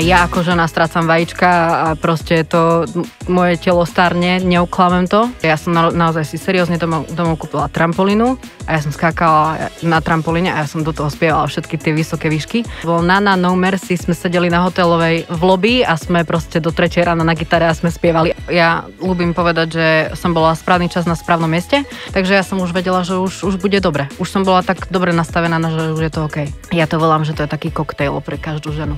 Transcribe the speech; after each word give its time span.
Ja 0.00 0.24
ako 0.24 0.40
žena 0.40 0.64
strácam 0.64 1.04
vajíčka 1.04 1.50
a 1.52 1.86
proste 1.92 2.40
to 2.48 2.88
moje 3.28 3.60
telo 3.60 3.84
starne, 3.84 4.40
neuklamem 4.40 5.04
to. 5.04 5.28
Ja 5.44 5.60
som 5.60 5.76
na, 5.76 5.92
naozaj 5.92 6.24
si 6.24 6.40
seriózne 6.40 6.80
domov, 6.80 7.04
domov 7.12 7.36
kúpila 7.36 7.68
trampolínu 7.68 8.40
a 8.64 8.70
ja 8.74 8.80
som 8.80 8.96
skákala 8.96 9.68
na 9.84 10.00
trampolíne 10.00 10.56
a 10.56 10.64
ja 10.64 10.66
som 10.66 10.80
do 10.80 10.96
toho 10.96 11.12
spievala 11.12 11.44
všetky 11.44 11.76
tie 11.76 11.92
vysoké 11.92 12.32
výšky. 12.32 12.64
Bol 12.80 13.04
Nana 13.04 13.36
No 13.36 13.52
Mercy, 13.52 14.00
sme 14.00 14.16
sedeli 14.16 14.48
na 14.48 14.64
hotelovej 14.64 15.28
v 15.28 15.42
lobby 15.44 15.74
a 15.84 16.00
sme 16.00 16.24
proste 16.24 16.64
do 16.64 16.72
3 16.72 17.04
rána 17.04 17.20
na 17.20 17.36
gitare 17.36 17.68
a 17.68 17.76
sme 17.76 17.92
spievali. 17.92 18.32
Ja 18.48 18.88
ľúbim 19.04 19.36
povedať, 19.36 19.68
že 19.68 19.86
som 20.16 20.32
bola 20.32 20.56
správny 20.56 20.88
čas 20.88 21.04
na 21.04 21.12
správnom 21.12 21.52
mieste, 21.52 21.84
takže 22.16 22.40
ja 22.40 22.42
som 22.42 22.56
už 22.56 22.72
vedela, 22.72 23.04
že 23.04 23.20
už, 23.20 23.44
už 23.44 23.60
bude 23.60 23.76
dobre. 23.84 24.08
Už 24.16 24.32
som 24.32 24.48
bola 24.48 24.64
tak 24.64 24.88
dobre 24.88 25.12
nastavená, 25.12 25.60
že 25.60 25.92
už 25.92 26.02
je 26.08 26.12
to 26.16 26.24
OK. 26.24 26.48
Ja 26.72 26.88
to 26.88 26.96
volám, 26.96 27.28
že 27.28 27.36
to 27.36 27.44
je 27.44 27.52
taký 27.52 27.68
koktejl 27.68 28.16
pre 28.24 28.40
každú 28.40 28.72
ženu. 28.72 28.96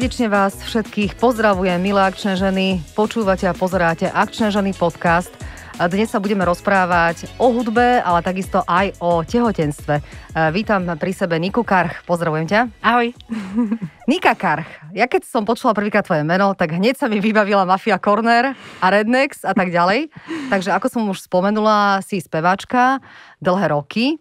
Srdečne 0.00 0.32
vás 0.32 0.56
všetkých 0.56 1.20
pozdravujem, 1.20 1.76
milé 1.76 2.00
akčné 2.00 2.32
ženy. 2.32 2.80
Počúvate 2.96 3.44
a 3.44 3.52
pozeráte 3.52 4.08
Akčné 4.08 4.48
ženy 4.48 4.72
podcast. 4.72 5.28
A 5.76 5.92
dnes 5.92 6.08
sa 6.08 6.16
budeme 6.16 6.40
rozprávať 6.48 7.28
o 7.36 7.52
hudbe, 7.52 8.00
ale 8.00 8.24
takisto 8.24 8.64
aj 8.64 8.96
o 8.96 9.20
tehotenstve. 9.20 10.00
Vítam 10.56 10.88
pri 10.96 11.12
sebe 11.12 11.36
Niku 11.36 11.60
Karch. 11.68 12.00
Pozdravujem 12.08 12.48
ťa. 12.48 12.60
Ahoj. 12.80 13.12
Nika 14.08 14.32
Karch. 14.32 14.88
Ja 14.96 15.04
keď 15.04 15.28
som 15.28 15.44
počula 15.44 15.76
prvýkrát 15.76 16.08
tvoje 16.08 16.24
meno, 16.24 16.56
tak 16.56 16.80
hneď 16.80 16.96
sa 16.96 17.04
mi 17.04 17.20
vybavila 17.20 17.68
Mafia 17.68 18.00
Corner 18.00 18.56
a 18.56 18.86
Rednex 18.88 19.44
a 19.44 19.52
tak 19.52 19.68
ďalej. 19.68 20.08
Takže 20.48 20.72
ako 20.80 20.86
som 20.88 21.12
už 21.12 21.28
spomenula, 21.28 22.00
si 22.00 22.24
speváčka 22.24 23.04
dlhé 23.36 23.68
roky. 23.68 24.16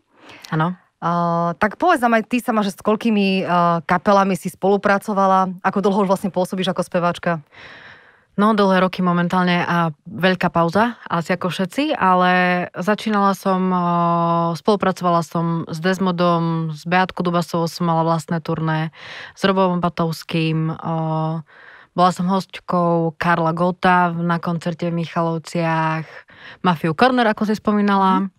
Áno. 0.52 0.89
Uh, 1.00 1.56
tak 1.56 1.80
povedz 1.80 2.04
nám 2.04 2.20
aj 2.20 2.28
ty 2.28 2.44
sama, 2.44 2.60
že 2.60 2.76
s 2.76 2.84
koľkými 2.84 3.48
uh, 3.48 3.80
kapelami 3.88 4.36
si 4.36 4.52
spolupracovala, 4.52 5.64
ako 5.64 5.80
dlho 5.80 6.04
už 6.04 6.12
vlastne 6.12 6.28
pôsobíš 6.28 6.76
ako 6.76 6.84
speváčka? 6.84 7.32
No, 8.36 8.52
dlhé 8.52 8.84
roky 8.84 9.00
momentálne 9.00 9.64
a 9.64 9.96
veľká 10.08 10.52
pauza, 10.52 11.00
asi 11.08 11.36
ako 11.36 11.52
všetci, 11.52 11.96
ale 11.96 12.68
začínala 12.76 13.32
som, 13.32 13.72
uh, 13.72 14.52
spolupracovala 14.60 15.24
som 15.24 15.64
s 15.72 15.80
Desmodom, 15.80 16.76
s 16.76 16.84
Beatkou 16.84 17.24
Dubasovou 17.24 17.72
som 17.72 17.88
mala 17.88 18.04
vlastné 18.04 18.44
turné, 18.44 18.92
s 19.36 19.42
Robom 19.48 19.80
Batovským, 19.80 20.72
bola 22.00 22.12
som 22.16 22.32
hostkou 22.32 23.16
Karla 23.20 23.52
Gota 23.52 24.16
na 24.16 24.40
koncerte 24.40 24.88
v 24.88 25.04
Michalovciach, 25.04 26.08
Mafiu 26.64 26.96
Corner, 26.96 27.28
ako 27.28 27.44
si 27.44 27.60
spomínala. 27.60 28.24
Mm. 28.24 28.39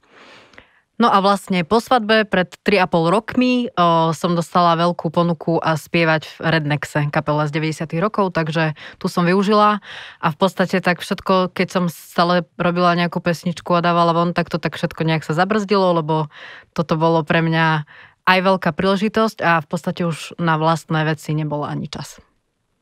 No 1.01 1.09
a 1.09 1.25
vlastne 1.25 1.65
po 1.65 1.81
svadbe 1.81 2.29
pred 2.29 2.53
3,5 2.61 3.09
rokmi 3.09 3.73
o, 3.73 4.13
som 4.13 4.37
dostala 4.37 4.77
veľkú 4.77 5.09
ponuku 5.09 5.57
a 5.57 5.81
spievať 5.81 6.29
v 6.29 6.37
Rednexe, 6.45 7.09
kapela 7.09 7.49
z 7.49 7.57
90 7.57 7.89
rokov, 8.05 8.37
takže 8.37 8.77
tu 9.01 9.09
som 9.09 9.25
využila 9.25 9.81
a 10.21 10.27
v 10.29 10.37
podstate 10.37 10.85
tak 10.85 11.01
všetko, 11.01 11.57
keď 11.57 11.69
som 11.73 11.85
stále 11.89 12.45
robila 12.61 12.93
nejakú 12.93 13.25
pesničku 13.25 13.73
a 13.73 13.81
dávala 13.81 14.13
von, 14.13 14.37
tak 14.37 14.53
to 14.53 14.61
tak 14.61 14.77
všetko 14.77 15.09
nejak 15.09 15.25
sa 15.25 15.33
zabrzdilo, 15.33 16.05
lebo 16.05 16.29
toto 16.77 17.01
bolo 17.01 17.25
pre 17.25 17.41
mňa 17.41 17.89
aj 18.29 18.39
veľká 18.45 18.71
príležitosť 18.77 19.41
a 19.41 19.65
v 19.65 19.67
podstate 19.73 20.05
už 20.05 20.37
na 20.37 20.61
vlastné 20.61 21.09
veci 21.09 21.33
nebolo 21.33 21.65
ani 21.65 21.89
čas. 21.89 22.21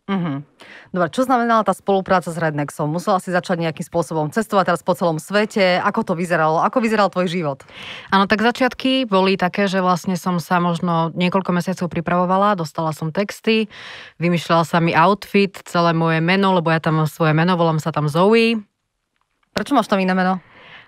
Uh-huh. 0.08 0.40
Dobre, 0.88 1.12
čo 1.12 1.28
znamenala 1.28 1.68
tá 1.68 1.76
spolupráca 1.76 2.32
s 2.32 2.40
Rednexom? 2.40 2.88
Musela 2.88 3.20
si 3.20 3.28
začať 3.28 3.60
nejakým 3.60 3.84
spôsobom 3.84 4.32
cestovať 4.32 4.72
teraz 4.72 4.80
po 4.80 4.96
celom 4.96 5.20
svete? 5.20 5.76
Ako 5.84 6.00
to 6.00 6.16
vyzeralo? 6.16 6.64
Ako 6.64 6.80
vyzeral 6.80 7.12
tvoj 7.12 7.28
život? 7.28 7.60
Áno, 8.08 8.24
tak 8.24 8.40
začiatky 8.40 9.04
boli 9.04 9.36
také, 9.36 9.68
že 9.68 9.84
vlastne 9.84 10.16
som 10.16 10.40
sa 10.40 10.64
možno 10.64 11.12
niekoľko 11.12 11.52
mesiacov 11.52 11.92
pripravovala, 11.92 12.56
dostala 12.56 12.96
som 12.96 13.12
texty, 13.12 13.68
vymýšľala 14.16 14.64
sa 14.64 14.80
mi 14.80 14.96
outfit, 14.96 15.52
celé 15.68 15.92
moje 15.92 16.24
meno, 16.24 16.56
lebo 16.56 16.72
ja 16.72 16.80
tam 16.80 17.04
mám 17.04 17.08
svoje 17.12 17.36
meno, 17.36 17.60
volám 17.60 17.76
sa 17.76 17.92
tam 17.92 18.08
Zoe. 18.08 18.56
Prečo 19.52 19.76
máš 19.76 19.92
tam 19.92 20.00
iné 20.00 20.16
meno? 20.16 20.40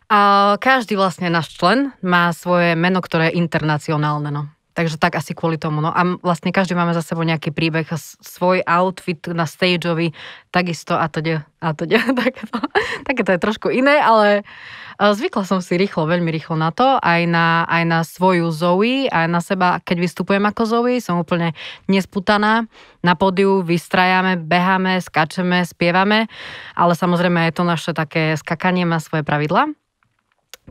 A 0.08 0.56
každý 0.64 0.96
vlastne 0.96 1.28
náš 1.28 1.60
člen 1.60 1.92
má 2.00 2.32
svoje 2.32 2.72
meno, 2.72 3.04
ktoré 3.04 3.30
je 3.30 3.36
internacionálne. 3.36 4.32
No. 4.32 4.48
Takže 4.80 4.96
tak 4.96 5.20
asi 5.20 5.36
kvôli 5.36 5.60
tomu. 5.60 5.84
No 5.84 5.92
a 5.92 6.16
vlastne 6.24 6.56
každý 6.56 6.72
máme 6.72 6.96
za 6.96 7.04
sebou 7.04 7.20
nejaký 7.20 7.52
príbeh, 7.52 7.84
svoj 8.24 8.64
outfit 8.64 9.20
na 9.28 9.44
stageovi, 9.44 10.16
takisto 10.48 10.96
a 10.96 11.04
to 11.04 11.20
a 11.60 11.68
to 11.76 11.84
takéto, 12.24 12.56
takéto 13.04 13.30
je 13.36 13.44
trošku 13.44 13.68
iné, 13.68 14.00
ale 14.00 14.40
zvykla 14.96 15.44
som 15.44 15.60
si 15.60 15.76
rýchlo, 15.76 16.08
veľmi 16.08 16.32
rýchlo 16.32 16.56
na 16.56 16.72
to, 16.72 16.96
aj 16.96 17.28
na, 17.28 17.68
aj 17.68 17.82
na 17.84 18.00
svoju 18.00 18.48
Zoe, 18.48 19.04
aj 19.12 19.28
na 19.28 19.44
seba, 19.44 19.84
keď 19.84 20.00
vystupujem 20.00 20.48
ako 20.48 20.62
Zoe, 20.64 20.96
som 21.04 21.20
úplne 21.20 21.52
nesputaná. 21.84 22.64
Na 23.04 23.12
pódiu 23.12 23.60
vystrajame, 23.60 24.40
beháme, 24.40 24.96
skačeme, 25.04 25.60
spievame, 25.68 26.32
ale 26.72 26.96
samozrejme 26.96 27.52
aj 27.52 27.52
to 27.52 27.68
naše 27.68 27.92
také 27.92 28.32
skakanie 28.40 28.88
má 28.88 28.96
svoje 28.96 29.28
pravidla. 29.28 29.76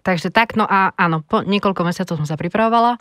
Takže 0.01 0.33
tak, 0.33 0.57
no 0.57 0.65
a 0.65 0.97
áno, 0.97 1.21
po 1.21 1.45
niekoľko 1.45 1.85
mesiacov 1.85 2.17
som 2.17 2.25
sa 2.25 2.41
pripravovala 2.41 2.97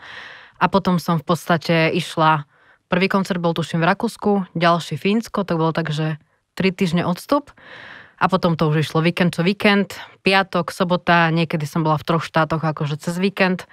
a 0.58 0.66
potom 0.66 0.98
som 0.98 1.22
v 1.22 1.26
podstate 1.26 1.94
išla, 1.94 2.44
prvý 2.90 3.06
koncert 3.06 3.38
bol 3.38 3.54
tuším 3.54 3.82
v 3.82 3.88
Rakúsku, 3.94 4.30
ďalší 4.58 4.98
Fínsko, 4.98 5.46
to 5.46 5.54
bolo 5.54 5.70
tak, 5.70 5.94
že 5.94 6.18
3 6.58 6.74
týždne 6.74 7.02
odstup. 7.06 7.54
A 8.18 8.26
potom 8.26 8.58
to 8.58 8.66
už 8.66 8.82
išlo 8.82 8.98
víkend 8.98 9.38
čo 9.38 9.46
víkend, 9.46 9.94
piatok, 10.26 10.74
sobota, 10.74 11.30
niekedy 11.30 11.62
som 11.70 11.86
bola 11.86 11.94
v 12.02 12.06
troch 12.10 12.26
štátoch 12.26 12.66
akože 12.66 12.98
cez 12.98 13.14
víkend. 13.22 13.70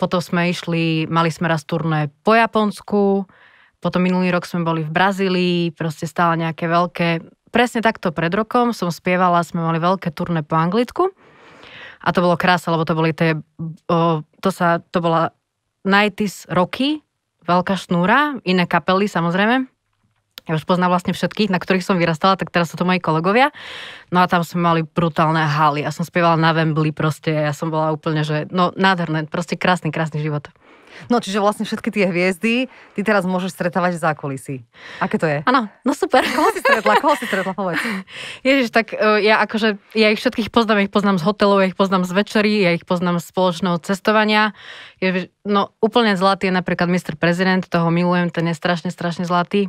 Potom 0.00 0.24
sme 0.24 0.48
išli, 0.48 1.04
mali 1.04 1.28
sme 1.28 1.52
raz 1.52 1.68
turné 1.68 2.08
po 2.24 2.32
Japonsku, 2.32 3.28
potom 3.84 4.00
minulý 4.00 4.32
rok 4.32 4.48
sme 4.48 4.64
boli 4.64 4.80
v 4.80 4.88
Brazílii, 4.88 5.76
proste 5.76 6.08
stále 6.08 6.40
nejaké 6.40 6.64
veľké, 6.64 7.08
presne 7.52 7.84
takto 7.84 8.16
pred 8.16 8.32
rokom 8.32 8.72
som 8.72 8.88
spievala, 8.88 9.44
sme 9.44 9.60
mali 9.60 9.76
veľké 9.76 10.08
turné 10.16 10.40
po 10.40 10.56
Anglicku. 10.56 11.12
A 12.00 12.08
to 12.12 12.24
bolo 12.24 12.40
krása, 12.40 12.72
lebo 12.72 12.88
to 12.88 12.96
boli 12.96 13.12
tie, 13.12 13.36
o, 13.92 14.24
to 14.40 14.48
sa, 14.48 14.80
to 14.80 15.04
bola 15.04 15.36
90 15.84 16.48
roky, 16.50 17.04
veľká 17.44 17.76
šnúra, 17.76 18.40
iné 18.48 18.64
kapely 18.64 19.04
samozrejme. 19.06 19.68
Ja 20.44 20.60
už 20.60 20.68
poznám 20.68 20.92
vlastne 20.92 21.16
všetkých, 21.16 21.48
na 21.48 21.56
ktorých 21.56 21.84
som 21.84 21.96
vyrastala, 21.96 22.36
tak 22.36 22.52
teraz 22.52 22.68
sú 22.68 22.76
to 22.76 22.84
moji 22.84 23.00
kolegovia. 23.00 23.48
No 24.12 24.20
a 24.20 24.28
tam 24.28 24.44
sme 24.44 24.60
mali 24.60 24.80
brutálne 24.84 25.40
haly. 25.40 25.80
Ja 25.80 25.88
som 25.88 26.04
spievala 26.04 26.36
na 26.36 26.52
Wembley 26.52 26.92
proste, 26.92 27.32
ja 27.32 27.56
som 27.56 27.72
bola 27.72 27.96
úplne, 27.96 28.28
že 28.28 28.44
no 28.52 28.68
nádherné, 28.76 29.24
proste 29.24 29.56
krásny, 29.56 29.88
krásny 29.88 30.20
život. 30.20 30.52
No 31.12 31.20
čiže 31.20 31.42
vlastne 31.42 31.64
všetky 31.66 31.90
tie 31.90 32.04
hviezdy 32.08 32.68
ty 32.68 33.00
teraz 33.00 33.26
môžeš 33.26 33.54
stretávať 33.54 33.98
v 33.98 34.00
zákulisí. 34.00 34.56
Aké 34.98 35.16
to 35.20 35.26
je? 35.26 35.42
Áno, 35.44 35.68
no 35.82 35.92
super. 35.92 36.24
Koho 36.36 36.50
si 36.54 36.60
stretla? 36.62 36.94
Koho 36.98 37.14
si 37.18 37.26
stretla? 37.28 37.52
Povedz. 37.52 37.82
Ježiš, 38.46 38.70
tak 38.70 38.94
uh, 38.94 39.20
ja 39.20 39.42
akože, 39.44 39.76
ja 39.96 40.08
ich 40.14 40.20
všetkých 40.20 40.48
poznám, 40.54 40.82
ja 40.82 40.86
ich 40.86 40.94
poznám 40.94 41.20
z 41.20 41.26
hotelov, 41.26 41.60
ja 41.60 41.68
ich 41.68 41.78
poznám 41.78 42.06
z 42.06 42.12
večerí, 42.14 42.54
ja 42.62 42.72
ich 42.72 42.86
poznám 42.86 43.20
z 43.20 43.28
spoločného 43.28 43.76
cestovania. 43.82 44.56
Ježiš, 45.02 45.28
no 45.44 45.74
úplne 45.84 46.16
zlatý 46.16 46.48
je 46.48 46.54
napríklad 46.56 46.88
Mr. 46.88 47.20
Prezident, 47.20 47.60
toho 47.66 47.92
milujem, 47.92 48.32
ten 48.32 48.48
je 48.48 48.56
strašne, 48.56 48.88
strašne 48.88 49.28
zlatý. 49.28 49.68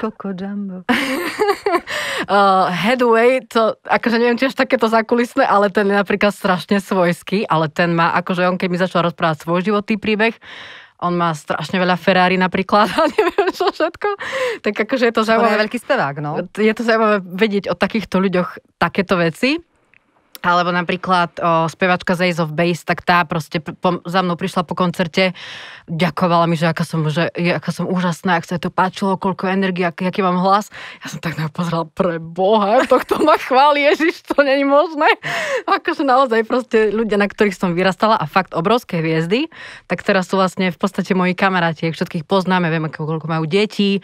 Coco 0.00 0.32
Jumbo. 0.32 0.88
uh, 0.88 2.72
Headway, 2.84 3.44
to 3.44 3.76
akože 3.84 4.16
neviem 4.16 4.40
tiež 4.40 4.56
takéto 4.56 4.88
zákulisné, 4.88 5.44
ale 5.44 5.68
ten 5.68 5.84
je 5.84 5.96
napríklad 5.96 6.32
strašne 6.32 6.80
svojský, 6.80 7.44
ale 7.44 7.68
ten 7.68 7.92
má, 7.92 8.16
akože 8.16 8.48
on 8.48 8.56
keď 8.56 8.68
mi 8.72 8.78
začal 8.80 9.04
rozprávať 9.04 9.44
svoj 9.44 9.60
životný 9.60 10.00
príbeh, 10.00 10.34
on 11.00 11.16
má 11.16 11.32
strašne 11.32 11.80
veľa 11.80 11.96
Ferrari 11.96 12.36
napríklad 12.36 12.88
a 13.00 13.08
neviem 13.08 13.48
čo 13.52 13.72
všetko. 13.72 14.08
Tak 14.60 14.74
akože 14.84 15.08
je 15.08 15.14
to 15.16 15.22
zaujímavé. 15.24 15.48
On 15.48 15.56
je 15.56 15.62
veľký 15.66 15.78
spevák, 15.80 16.16
no. 16.20 16.30
Je 16.56 16.74
to 16.76 16.82
zaujímavé 16.84 17.16
vedieť 17.24 17.64
o 17.72 17.74
takýchto 17.74 18.20
ľuďoch 18.20 18.60
takéto 18.76 19.16
veci. 19.16 19.60
Alebo 20.40 20.72
napríklad 20.72 21.36
o, 21.36 21.68
spevačka 21.68 22.16
z 22.16 22.32
Ace 22.32 22.40
of 22.40 22.56
Base, 22.56 22.80
tak 22.80 23.04
tá 23.04 23.24
proste 23.28 23.60
po, 23.60 24.00
za 24.08 24.24
mnou 24.24 24.40
prišla 24.40 24.64
po 24.64 24.72
koncerte, 24.72 25.36
ďakovala 25.84 26.48
mi, 26.48 26.56
že 26.56 26.72
aká 26.72 26.84
som, 26.88 27.04
že, 27.12 27.28
aká 27.36 27.68
som 27.70 27.84
úžasná, 27.84 28.40
ak 28.40 28.48
sa 28.48 28.56
to 28.56 28.72
páčilo, 28.72 29.20
koľko 29.20 29.52
energie, 29.52 29.84
aký, 29.84 30.08
aký 30.08 30.24
mám 30.24 30.40
hlas. 30.40 30.72
Ja 31.04 31.12
som 31.12 31.20
tak 31.20 31.36
na 31.36 31.52
pozrela, 31.52 31.84
pre 31.84 32.16
Boha, 32.16 32.80
kto 32.88 33.20
ma 33.20 33.36
chváli, 33.36 33.84
Ježiš, 33.92 34.24
to 34.32 34.40
není 34.40 34.64
možné. 34.64 35.08
Akože 35.68 36.08
naozaj 36.08 36.48
proste 36.48 36.88
ľudia, 36.88 37.20
na 37.20 37.28
ktorých 37.28 37.56
som 37.56 37.76
vyrastala 37.76 38.16
a 38.16 38.24
fakt 38.24 38.56
obrovské 38.56 39.04
hviezdy, 39.04 39.52
tak 39.92 40.00
teraz 40.00 40.32
sú 40.32 40.40
vlastne 40.40 40.72
v 40.72 40.78
podstate 40.80 41.12
moji 41.12 41.36
kamaráti, 41.36 41.92
všetkých 41.92 42.24
poznáme, 42.24 42.72
vieme, 42.72 42.88
koľko 42.88 43.28
majú 43.28 43.44
detí 43.44 44.00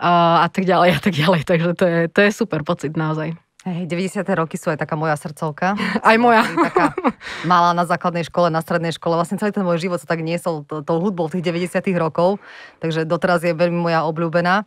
a, 0.00 0.44
a 0.44 0.46
tak 0.48 0.64
ďalej 0.64 0.90
a 0.96 1.00
tak 1.00 1.14
ďalej. 1.14 1.40
Takže 1.44 1.68
to 1.76 1.84
je, 1.84 1.98
to 2.08 2.20
je 2.24 2.30
super 2.32 2.64
pocit 2.64 2.96
naozaj. 2.96 3.45
Hej, 3.66 3.90
90. 3.90 4.22
roky 4.38 4.54
sú 4.54 4.70
aj 4.70 4.78
taká 4.78 4.94
moja 4.94 5.18
srdcovka. 5.18 5.74
Aj 6.06 6.16
moja. 6.22 6.46
Taká 6.46 6.94
malá 7.42 7.74
na 7.74 7.82
základnej 7.82 8.22
škole, 8.22 8.46
na 8.46 8.62
strednej 8.62 8.94
škole. 8.94 9.18
Vlastne 9.18 9.42
celý 9.42 9.50
ten 9.50 9.66
môj 9.66 9.82
život 9.82 9.98
sa 9.98 10.06
tak 10.06 10.22
niesol 10.22 10.62
tou 10.62 11.02
hudbou 11.02 11.26
tých 11.26 11.42
90. 11.42 11.82
rokov, 11.98 12.38
takže 12.78 13.02
doteraz 13.02 13.42
je 13.42 13.50
veľmi 13.50 13.90
moja 13.90 14.06
obľúbená. 14.06 14.62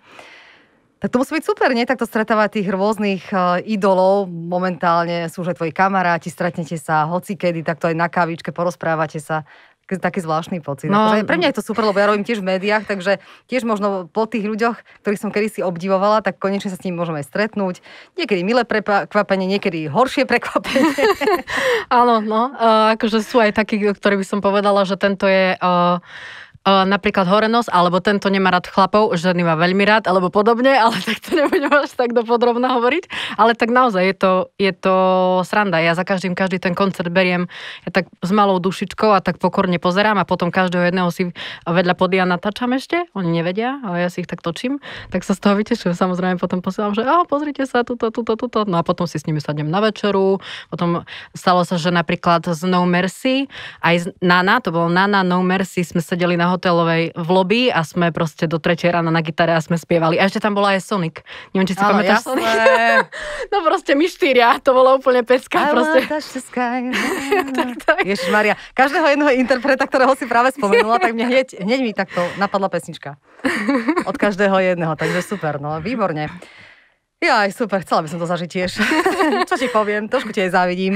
Tak 1.00 1.16
to 1.16 1.24
musí 1.24 1.32
byť 1.32 1.48
super, 1.48 1.72
nie? 1.72 1.88
Takto 1.88 2.04
stretávať 2.04 2.60
tých 2.60 2.76
rôznych 2.76 3.32
uh, 3.32 3.64
idolov. 3.64 4.28
Momentálne 4.28 5.32
sú 5.32 5.48
už 5.48 5.56
aj 5.56 5.64
tvoji 5.64 5.72
kamaráti, 5.72 6.28
stretnete 6.28 6.76
sa 6.76 7.08
hoci 7.08 7.40
kedy, 7.40 7.64
takto 7.64 7.88
aj 7.88 7.96
na 7.96 8.12
kavičke, 8.12 8.52
porozprávate 8.52 9.24
sa 9.24 9.48
taký 9.98 10.22
zvláštny 10.22 10.62
pocit. 10.62 10.94
No, 10.94 11.10
akože 11.10 11.26
pre 11.26 11.42
mňa 11.42 11.50
je 11.50 11.58
to 11.58 11.66
super, 11.66 11.82
lebo 11.90 11.98
ja 11.98 12.06
robím 12.06 12.22
tiež 12.22 12.46
v 12.46 12.54
médiách, 12.54 12.86
takže 12.86 13.18
tiež 13.50 13.66
možno 13.66 14.06
po 14.06 14.30
tých 14.30 14.46
ľuďoch, 14.46 14.78
ktorých 15.02 15.22
som 15.26 15.34
kedysi 15.34 15.66
obdivovala, 15.66 16.22
tak 16.22 16.38
konečne 16.38 16.70
sa 16.70 16.78
s 16.78 16.86
nimi 16.86 17.02
môžeme 17.02 17.26
aj 17.26 17.32
stretnúť. 17.34 17.82
Niekedy 18.14 18.46
milé 18.46 18.62
prekvapenie, 18.70 19.50
niekedy 19.50 19.90
horšie 19.90 20.30
prekvapenie. 20.30 20.94
Áno, 21.90 22.22
no, 22.22 22.54
akože 22.94 23.26
sú 23.26 23.42
aj 23.42 23.58
takí, 23.58 23.82
ktorí 23.82 24.22
by 24.22 24.26
som 24.30 24.46
povedala, 24.46 24.86
že 24.86 24.94
tento 24.94 25.26
je... 25.26 25.58
Uh, 25.58 25.98
napríklad 26.68 27.26
horenos, 27.26 27.72
alebo 27.72 28.04
tento 28.04 28.28
nemá 28.28 28.52
rád 28.52 28.68
chlapov, 28.68 29.16
ženy 29.16 29.48
má 29.48 29.56
veľmi 29.56 29.84
rád, 29.88 30.12
alebo 30.12 30.28
podobne, 30.28 30.76
ale 30.76 31.00
tak 31.08 31.24
to 31.24 31.38
nebudem 31.38 31.72
až 31.72 31.96
tak 31.96 32.12
dopodrobne 32.12 32.68
hovoriť. 32.68 33.36
Ale 33.40 33.56
tak 33.56 33.72
naozaj 33.72 34.04
je 34.04 34.16
to, 34.16 34.32
je 34.60 34.72
to 34.76 34.96
sranda. 35.48 35.80
Ja 35.80 35.96
za 35.96 36.04
každým, 36.04 36.36
každý 36.36 36.60
ten 36.60 36.76
koncert 36.76 37.10
beriem 37.10 37.48
ja 37.88 37.90
tak 37.96 38.12
s 38.20 38.32
malou 38.36 38.60
dušičkou 38.60 39.16
a 39.16 39.24
tak 39.24 39.40
pokorne 39.40 39.80
pozerám 39.80 40.20
a 40.20 40.28
potom 40.28 40.52
každého 40.52 40.92
jedného 40.92 41.10
si 41.10 41.32
vedľa 41.64 41.96
podia 41.96 42.28
natáčam 42.28 42.76
ešte. 42.76 43.08
Oni 43.16 43.32
nevedia, 43.32 43.80
ale 43.82 44.04
ja 44.04 44.10
si 44.12 44.22
ich 44.22 44.30
tak 44.30 44.44
točím. 44.44 44.84
Tak 45.10 45.24
sa 45.24 45.34
z 45.34 45.40
toho 45.40 45.56
vytešujem. 45.56 45.96
Samozrejme 45.96 46.38
potom 46.38 46.60
posielam, 46.60 46.92
že 46.92 47.08
oh, 47.08 47.24
pozrite 47.24 47.64
sa, 47.64 47.88
tuto, 47.88 48.12
tuto, 48.12 48.36
tuto. 48.36 48.68
No 48.68 48.82
a 48.82 48.84
potom 48.84 49.08
si 49.08 49.18
s 49.18 49.26
nimi 49.26 49.40
sadnem 49.40 49.72
na 49.72 49.80
večeru. 49.80 50.44
Potom 50.68 51.08
stalo 51.32 51.64
sa, 51.64 51.80
že 51.80 51.90
napríklad 51.90 52.44
z 52.46 52.68
No 52.68 52.84
Mercy, 52.84 53.48
aj 53.80 53.96
z 53.98 54.06
Nana, 54.20 54.60
to 54.60 54.76
bolo 54.76 54.92
Nana, 54.92 55.24
No 55.24 55.40
Mercy, 55.42 55.88
sme 55.88 56.04
sedeli 56.04 56.36
na 56.36 56.49
hotelovej 56.52 57.14
v 57.14 57.30
lobby 57.30 57.62
a 57.70 57.86
sme 57.86 58.10
proste 58.10 58.50
do 58.50 58.58
tretej 58.58 58.94
rána 58.94 59.14
na 59.14 59.22
gitare 59.22 59.54
a 59.54 59.62
sme 59.62 59.78
spievali. 59.78 60.18
A 60.18 60.26
ešte 60.26 60.42
tam 60.42 60.58
bola 60.58 60.76
aj 60.78 60.86
Sonic. 60.86 61.22
Neviem, 61.54 61.68
či 61.70 61.76
si 61.78 61.84
Áno, 61.84 61.98
pamätáš 61.98 62.26
Sonic. 62.26 62.46
no 63.54 63.58
proste 63.62 63.94
my 63.94 64.06
štyria, 64.10 64.58
to 64.60 64.74
bolo 64.74 64.98
úplne 64.98 65.22
pecka. 65.22 65.70
I 65.70 65.74
proste. 65.74 66.00
tak, 67.58 67.70
tak. 67.86 68.02
Každého 68.74 69.06
jedného 69.14 69.32
interpreta, 69.38 69.86
ktorého 69.86 70.14
si 70.18 70.26
práve 70.26 70.54
spomenula, 70.54 70.98
tak 70.98 71.14
mne 71.14 71.30
hneď, 71.30 71.62
hneď 71.62 71.80
mi 71.82 71.92
takto 71.94 72.22
napadla 72.42 72.68
pesnička. 72.68 73.22
Od 74.04 74.16
každého 74.18 74.58
jedného, 74.60 74.94
takže 75.00 75.24
super, 75.24 75.62
no 75.64 75.78
výborne. 75.80 76.30
Ja 77.20 77.44
aj 77.44 77.52
super, 77.52 77.84
chcela 77.84 78.00
by 78.00 78.08
som 78.08 78.16
to 78.16 78.32
zažiť 78.32 78.48
tiež. 78.48 78.72
Čo 79.52 79.60
ti 79.60 79.68
poviem, 79.68 80.08
trošku 80.08 80.32
ti 80.32 80.40
aj 80.40 80.56
závidím. 80.56 80.96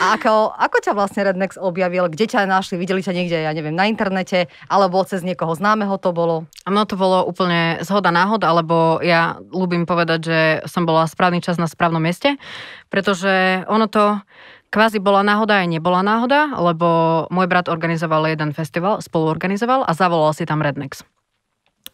A 0.00 0.16
ako, 0.16 0.56
ako 0.56 0.76
ťa 0.80 0.96
vlastne 0.96 1.28
Rednex 1.28 1.60
objavil? 1.60 2.08
Kde 2.08 2.24
ťa 2.24 2.48
našli? 2.48 2.80
Videli 2.80 3.04
ťa 3.04 3.12
niekde, 3.12 3.36
ja 3.44 3.52
neviem, 3.52 3.76
na 3.76 3.84
internete? 3.84 4.48
Alebo 4.72 5.04
cez 5.04 5.20
niekoho 5.20 5.52
známeho 5.52 6.00
to 6.00 6.16
bolo? 6.16 6.48
No 6.64 6.88
to 6.88 6.96
bolo 6.96 7.20
úplne 7.28 7.84
zhoda 7.84 8.08
náhod, 8.08 8.48
alebo 8.48 9.04
ja 9.04 9.36
ľúbim 9.52 9.84
povedať, 9.84 10.20
že 10.24 10.40
som 10.64 10.88
bola 10.88 11.04
správny 11.04 11.44
čas 11.44 11.60
na 11.60 11.68
správnom 11.68 12.00
mieste, 12.00 12.40
pretože 12.88 13.60
ono 13.68 13.92
to 13.92 14.24
kvázi 14.72 15.04
bola 15.04 15.20
náhoda 15.20 15.60
aj 15.60 15.68
nebola 15.68 16.00
náhoda, 16.00 16.48
lebo 16.56 17.28
môj 17.28 17.44
brat 17.44 17.68
organizoval 17.68 18.24
jeden 18.24 18.56
festival, 18.56 19.04
spoluorganizoval 19.04 19.84
a 19.84 19.92
zavolal 19.92 20.32
si 20.32 20.48
tam 20.48 20.64
Rednex. 20.64 21.04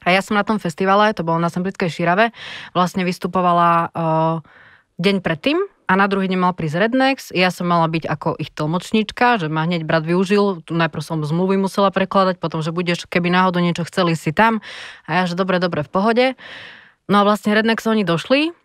A 0.04 0.12
ja 0.12 0.20
som 0.20 0.36
na 0.36 0.44
tom 0.44 0.60
festivale, 0.60 1.16
to 1.16 1.26
bolo 1.26 1.40
na 1.40 1.48
Semplickej 1.48 1.88
Širave, 1.90 2.30
vlastne 2.76 3.02
vystupovala 3.02 3.90
uh, 3.90 4.44
deň 5.00 5.24
predtým 5.24 5.58
a 5.84 5.92
na 6.00 6.08
druhý 6.08 6.32
deň 6.32 6.40
mal 6.40 6.56
prísť 6.56 6.88
Rednex. 6.88 7.16
Ja 7.36 7.52
som 7.52 7.68
mala 7.68 7.84
byť 7.92 8.08
ako 8.08 8.40
ich 8.40 8.48
tlmočníčka, 8.56 9.36
že 9.36 9.52
ma 9.52 9.68
hneď 9.68 9.84
brat 9.84 10.08
využil. 10.08 10.64
Tu 10.64 10.72
najprv 10.72 11.02
som 11.04 11.20
zmluvy 11.20 11.60
musela 11.60 11.92
prekladať, 11.92 12.40
potom, 12.40 12.64
že 12.64 12.72
budeš, 12.72 13.04
keby 13.04 13.28
náhodou 13.28 13.60
niečo 13.60 13.84
chceli 13.84 14.16
si 14.16 14.32
tam. 14.32 14.64
A 15.04 15.20
ja, 15.20 15.22
že 15.28 15.36
dobre, 15.36 15.60
dobre, 15.60 15.84
v 15.84 15.90
pohode. 15.92 16.26
No 17.04 17.20
a 17.20 17.26
vlastne 17.28 17.52
Rednex 17.52 17.84
oni 17.84 18.00
došli, 18.00 18.56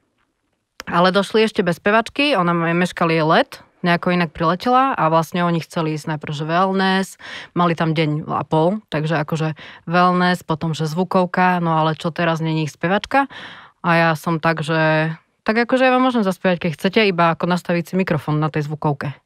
ale 0.87 1.11
došli 1.11 1.43
ešte 1.43 1.59
bez 1.59 1.83
pevačky, 1.83 2.39
ona 2.39 2.55
meškali 2.55 3.19
let, 3.19 3.59
nejako 3.81 4.15
inak 4.15 4.35
priletela 4.35 4.93
a 4.95 5.07
vlastne 5.07 5.43
oni 5.45 5.63
chceli 5.63 5.95
ísť 5.95 6.15
najprv, 6.15 6.33
že 6.35 6.45
wellness, 6.47 7.07
mali 7.55 7.73
tam 7.75 7.95
deň 7.95 8.27
a 8.27 8.43
pol, 8.43 8.83
takže 8.91 9.19
akože 9.23 9.55
wellness, 9.87 10.43
potom, 10.43 10.75
že 10.75 10.89
zvukovka, 10.89 11.63
no 11.63 11.79
ale 11.79 11.95
čo 11.95 12.11
teraz 12.11 12.43
není 12.43 12.67
ich 12.67 12.73
spevačka 12.75 13.31
a 13.79 13.89
ja 13.95 14.09
som 14.19 14.43
tak, 14.43 14.61
že 14.63 15.13
tak 15.47 15.65
akože 15.65 15.87
ja 15.87 15.95
vám 15.95 16.05
môžem 16.05 16.21
zaspievať, 16.21 16.57
keď 16.61 16.71
chcete, 16.77 16.99
iba 17.09 17.33
ako 17.33 17.49
nastaviť 17.49 17.83
si 17.89 17.93
mikrofón 17.97 18.37
na 18.37 18.53
tej 18.53 18.69
zvukovke. 18.69 19.17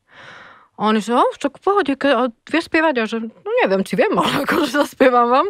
A 0.73 0.89
oni 0.89 1.05
že, 1.05 1.13
oh, 1.13 1.33
čo 1.37 1.53
v 1.53 1.61
pohode, 1.61 1.93
ke, 1.93 2.09
vieš 2.49 2.65
spievať? 2.65 2.93
A 2.97 3.03
že, 3.05 3.21
no 3.21 3.49
neviem, 3.61 3.85
či 3.85 3.93
viem, 3.93 4.09
ale 4.19 4.41
akože 4.41 4.73
zaspievam 4.73 5.29
vám. 5.29 5.47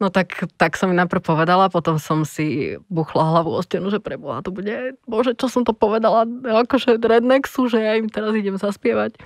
No 0.00 0.08
tak, 0.08 0.48
tak 0.56 0.80
som 0.80 0.88
mi 0.88 0.96
najprv 0.96 1.20
povedala, 1.20 1.68
potom 1.68 2.00
som 2.00 2.24
si 2.24 2.80
buchla 2.88 3.36
hlavu 3.36 3.52
o 3.52 3.60
stenu, 3.60 3.92
že 3.92 4.00
preboha, 4.00 4.40
to 4.40 4.48
bude, 4.48 4.96
bože, 5.04 5.36
čo 5.36 5.52
som 5.52 5.68
to 5.68 5.76
povedala, 5.76 6.24
akože 6.64 6.96
Rednexu, 6.96 7.68
že 7.68 7.84
ja 7.84 7.92
im 8.00 8.08
teraz 8.08 8.32
idem 8.32 8.56
zaspievať. 8.56 9.20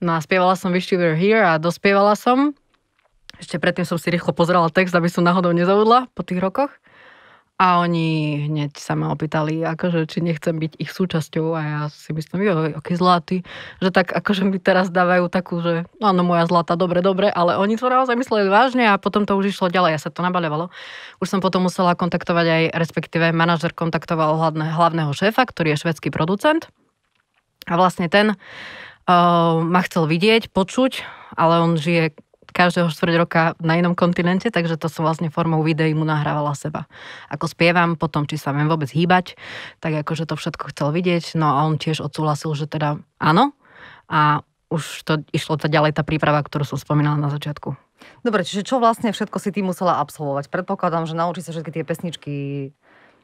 No 0.00 0.16
a 0.16 0.24
spievala 0.24 0.56
som 0.56 0.72
Wish 0.72 0.92
You 0.92 1.00
Were 1.00 1.16
Here 1.16 1.44
a 1.44 1.60
dospievala 1.60 2.16
som. 2.16 2.56
Ešte 3.36 3.60
predtým 3.60 3.84
som 3.84 4.00
si 4.00 4.08
rýchlo 4.08 4.32
pozerala 4.32 4.72
text, 4.72 4.94
aby 4.94 5.12
som 5.12 5.26
náhodou 5.26 5.52
nezaudla 5.52 6.08
po 6.16 6.22
tých 6.24 6.40
rokoch. 6.40 6.72
A 7.54 7.78
oni 7.86 8.50
hneď 8.50 8.74
sa 8.74 8.98
ma 8.98 9.14
opýtali, 9.14 9.62
akože, 9.62 10.10
či 10.10 10.18
nechcem 10.18 10.58
byť 10.58 10.74
ich 10.74 10.90
súčasťou. 10.90 11.54
A 11.54 11.60
ja 11.62 11.80
si 11.86 12.10
myslím, 12.10 12.42
jo, 12.42 12.74
aký 12.74 12.98
zlatý, 12.98 13.46
že 13.78 13.94
tak 13.94 14.10
akože 14.10 14.42
mi 14.42 14.58
teraz 14.58 14.90
dávajú 14.90 15.30
takú, 15.30 15.62
že 15.62 15.86
áno, 16.02 16.26
moja 16.26 16.50
zlata, 16.50 16.74
dobre, 16.74 16.98
dobre, 16.98 17.30
ale 17.30 17.54
oni 17.54 17.78
to 17.78 17.86
naozaj 17.86 18.18
mysleli 18.18 18.50
vážne 18.50 18.90
a 18.90 18.98
potom 18.98 19.22
to 19.22 19.38
už 19.38 19.54
išlo 19.54 19.70
ďalej, 19.70 19.94
ja 19.94 20.00
sa 20.02 20.10
to 20.10 20.26
nabaľovalo. 20.26 20.74
Už 21.22 21.30
som 21.30 21.38
potom 21.38 21.70
musela 21.70 21.94
kontaktovať 21.94 22.46
aj, 22.46 22.62
respektíve 22.74 23.30
manažer 23.30 23.70
kontaktoval 23.70 24.34
hlavne, 24.34 24.74
hlavného 24.74 25.14
šéfa, 25.14 25.46
ktorý 25.46 25.78
je 25.78 25.86
švedský 25.86 26.10
producent. 26.10 26.66
A 27.70 27.78
vlastne 27.78 28.10
ten 28.10 28.34
uh, 28.34 29.62
ma 29.62 29.80
chcel 29.86 30.10
vidieť, 30.10 30.50
počuť, 30.50 31.06
ale 31.38 31.62
on 31.62 31.78
žije 31.78 32.18
každého 32.54 32.86
štvrť 32.88 33.14
roka 33.18 33.42
na 33.58 33.74
inom 33.74 33.98
kontinente, 33.98 34.48
takže 34.54 34.78
to 34.78 34.86
som 34.86 35.02
vlastne 35.02 35.28
formou 35.28 35.66
videí 35.66 35.90
mu 35.90 36.06
nahrávala 36.06 36.54
seba. 36.54 36.86
Ako 37.26 37.50
spievam, 37.50 37.98
potom 37.98 38.30
či 38.30 38.38
sa 38.38 38.54
viem 38.54 38.70
vôbec 38.70 38.86
hýbať, 38.88 39.34
tak 39.82 40.06
akože 40.06 40.30
to 40.30 40.38
všetko 40.38 40.70
chcel 40.70 40.94
vidieť, 40.94 41.34
no 41.34 41.50
a 41.50 41.66
on 41.66 41.74
tiež 41.76 41.98
odsúhlasil, 41.98 42.54
že 42.54 42.70
teda 42.70 43.02
áno 43.18 43.50
a 44.06 44.46
už 44.70 45.02
to 45.02 45.26
išlo 45.34 45.58
to 45.58 45.66
ďalej 45.66 45.98
tá 45.98 46.06
príprava, 46.06 46.40
ktorú 46.40 46.62
som 46.62 46.78
spomínala 46.78 47.18
na 47.18 47.28
začiatku. 47.28 47.74
Dobre, 48.22 48.46
čiže 48.46 48.66
čo 48.66 48.78
vlastne 48.78 49.10
všetko 49.10 49.38
si 49.42 49.50
ty 49.54 49.60
musela 49.62 49.98
absolvovať? 50.02 50.50
Predpokladám, 50.50 51.10
že 51.10 51.18
naučí 51.18 51.40
sa 51.42 51.54
všetky 51.54 51.70
tie 51.70 51.84
pesničky 51.86 52.34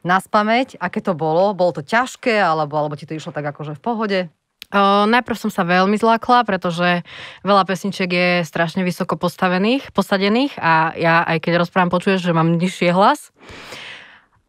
na 0.06 0.16
spameť. 0.22 0.80
Aké 0.80 1.04
to 1.04 1.12
bolo? 1.12 1.52
Bolo 1.52 1.76
to 1.76 1.82
ťažké, 1.84 2.40
alebo, 2.40 2.76
alebo 2.76 2.96
ti 2.96 3.04
to 3.04 3.16
išlo 3.16 3.34
tak 3.34 3.44
akože 3.44 3.76
v 3.76 3.82
pohode? 3.82 4.20
O, 4.70 5.02
najprv 5.10 5.34
som 5.34 5.50
sa 5.50 5.66
veľmi 5.66 5.98
zlákla, 5.98 6.46
pretože 6.46 7.02
veľa 7.42 7.66
pesničiek 7.66 8.06
je 8.06 8.30
strašne 8.46 8.86
vysoko 8.86 9.18
postavených, 9.18 9.90
posadených 9.90 10.54
a 10.62 10.94
ja 10.94 11.26
aj 11.26 11.42
keď 11.42 11.66
rozprávam, 11.66 11.90
počuješ, 11.90 12.22
že 12.22 12.30
mám 12.30 12.54
nižšie 12.54 12.94
hlas. 12.94 13.34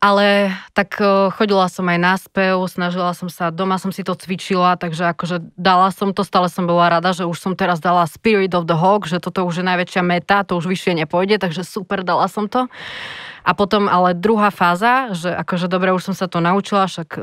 Ale 0.01 0.49
tak 0.73 0.97
chodila 1.37 1.69
som 1.69 1.85
aj 1.85 1.99
na 2.01 2.17
spev, 2.17 2.57
snažila 2.65 3.13
som 3.13 3.29
sa, 3.29 3.53
doma 3.53 3.77
som 3.77 3.93
si 3.93 4.01
to 4.01 4.17
cvičila, 4.17 4.73
takže 4.73 5.13
akože 5.13 5.53
dala 5.57 5.93
som 5.93 6.09
to, 6.09 6.25
stále 6.25 6.49
som 6.49 6.65
bola 6.65 6.97
rada, 6.97 7.13
že 7.13 7.29
už 7.29 7.37
som 7.37 7.53
teraz 7.53 7.77
dala 7.77 8.09
Spirit 8.09 8.57
of 8.57 8.65
the 8.65 8.73
Hawk, 8.73 9.05
že 9.05 9.21
toto 9.21 9.45
už 9.45 9.61
je 9.61 9.65
najväčšia 9.65 10.01
meta, 10.01 10.41
to 10.41 10.57
už 10.57 10.65
vyššie 10.65 11.05
nepôjde, 11.05 11.37
takže 11.37 11.61
super, 11.61 12.01
dala 12.01 12.25
som 12.25 12.49
to. 12.49 12.65
A 13.45 13.53
potom 13.53 13.85
ale 13.85 14.17
druhá 14.17 14.49
fáza, 14.49 15.13
že 15.13 15.33
akože 15.33 15.69
dobre, 15.69 15.93
už 15.93 16.13
som 16.13 16.15
sa 16.17 16.25
to 16.25 16.41
naučila, 16.41 16.89
však 16.89 17.21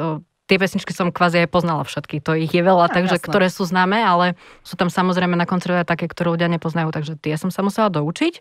tie 0.49 0.57
pesničky 0.57 0.97
som 0.97 1.13
kvázi 1.13 1.45
aj 1.45 1.53
poznala 1.53 1.85
všetky, 1.85 2.25
to 2.25 2.33
ich 2.33 2.51
je 2.51 2.65
veľa, 2.65 2.89
tak, 2.89 3.05
takže 3.05 3.21
jasné. 3.21 3.29
ktoré 3.29 3.47
sú 3.53 3.69
známe, 3.69 4.01
ale 4.01 4.35
sú 4.65 4.81
tam 4.81 4.89
samozrejme 4.89 5.37
na 5.37 5.45
koncerte 5.45 5.85
také, 5.85 6.09
ktoré 6.09 6.35
ľudia 6.35 6.49
nepoznajú, 6.49 6.89
takže 6.89 7.21
tie 7.21 7.37
som 7.37 7.53
sa 7.53 7.61
musela 7.61 7.93
doučiť. 7.93 8.41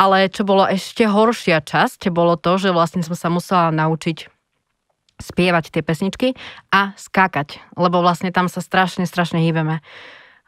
Ale 0.00 0.32
čo 0.32 0.48
bolo 0.48 0.64
ešte 0.64 1.04
horšia 1.04 1.60
časť, 1.60 2.08
bolo 2.08 2.40
to, 2.40 2.56
že 2.56 2.72
vlastne 2.72 3.04
som 3.04 3.12
sa 3.12 3.28
musela 3.28 3.68
naučiť 3.68 4.32
spievať 5.20 5.68
tie 5.68 5.84
pesničky 5.84 6.28
a 6.72 6.96
skákať, 6.96 7.60
lebo 7.76 8.00
vlastne 8.00 8.32
tam 8.32 8.48
sa 8.48 8.64
strašne, 8.64 9.04
strašne 9.04 9.44
hýbeme. 9.44 9.84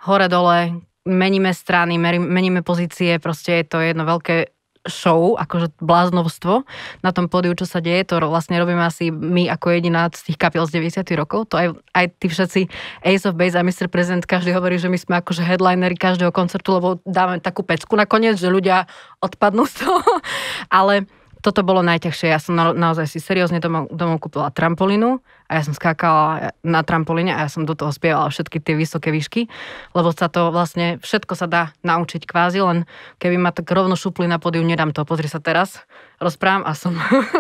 Hore, 0.09 0.33
dole, 0.33 0.81
meníme 1.05 1.52
strany, 1.52 2.00
meníme 2.00 2.64
pozície, 2.64 3.21
proste 3.21 3.61
je 3.61 3.64
to 3.69 3.79
jedno 3.85 4.09
veľké 4.09 4.49
show, 4.82 5.38
akože 5.38 5.78
bláznovstvo 5.78 6.66
na 7.06 7.10
tom 7.14 7.30
pódiu, 7.30 7.54
čo 7.54 7.66
sa 7.66 7.78
deje, 7.78 8.02
to 8.02 8.18
vlastne 8.18 8.58
robíme 8.58 8.82
asi 8.82 9.14
my 9.14 9.46
ako 9.46 9.78
jediná 9.78 10.10
z 10.10 10.32
tých 10.32 10.38
kapiel 10.38 10.66
z 10.66 10.82
90 10.82 11.06
rokov. 11.14 11.54
To 11.54 11.58
aj, 11.58 11.66
aj 11.94 12.04
tí 12.18 12.26
všetci 12.26 12.60
Ace 13.06 13.24
of 13.26 13.38
Base 13.38 13.54
a 13.54 13.62
Mr. 13.62 13.86
President, 13.86 14.26
každý 14.26 14.50
hovorí, 14.50 14.82
že 14.82 14.90
my 14.90 14.98
sme 14.98 15.14
akože 15.22 15.46
headlinery 15.46 15.94
každého 15.94 16.34
koncertu, 16.34 16.74
lebo 16.74 16.98
dáme 17.06 17.38
takú 17.38 17.62
pecku 17.62 17.94
nakoniec, 17.94 18.34
že 18.38 18.50
ľudia 18.50 18.90
odpadnú 19.22 19.70
z 19.70 19.86
toho. 19.86 20.02
Ale 20.82 21.06
toto 21.42 21.66
bolo 21.66 21.82
najťažšie. 21.82 22.30
Ja 22.30 22.38
som 22.38 22.54
na, 22.54 22.70
naozaj 22.70 23.11
si 23.11 23.18
seriózne 23.18 23.58
domov, 23.58 23.90
domov 23.90 24.22
kúpila 24.22 24.54
trampolínu 24.54 25.18
a 25.50 25.52
ja 25.58 25.62
som 25.66 25.75
skákala 25.75 26.54
na 26.62 26.80
trampolíne 26.87 27.34
a 27.34 27.44
ja 27.44 27.50
som 27.50 27.66
do 27.66 27.75
toho 27.75 27.90
spievala 27.90 28.30
všetky 28.30 28.62
tie 28.62 28.78
vysoké 28.78 29.11
výšky, 29.11 29.50
lebo 29.92 30.14
sa 30.14 30.30
to 30.30 30.54
vlastne, 30.54 31.02
všetko 31.02 31.34
sa 31.34 31.50
dá 31.50 31.62
naučiť 31.82 32.22
kvázi, 32.25 32.62
len 32.62 32.78
keby 33.18 33.37
ma 33.42 33.50
tak 33.50 33.66
rovno 33.68 33.99
šupli 33.99 34.30
na 34.30 34.38
podiu, 34.38 34.62
nedám 34.62 34.94
to. 34.94 35.02
Pozri 35.02 35.26
sa 35.26 35.42
teraz, 35.42 35.82
rozprávam 36.22 36.62
a 36.62 36.72
som 36.78 36.94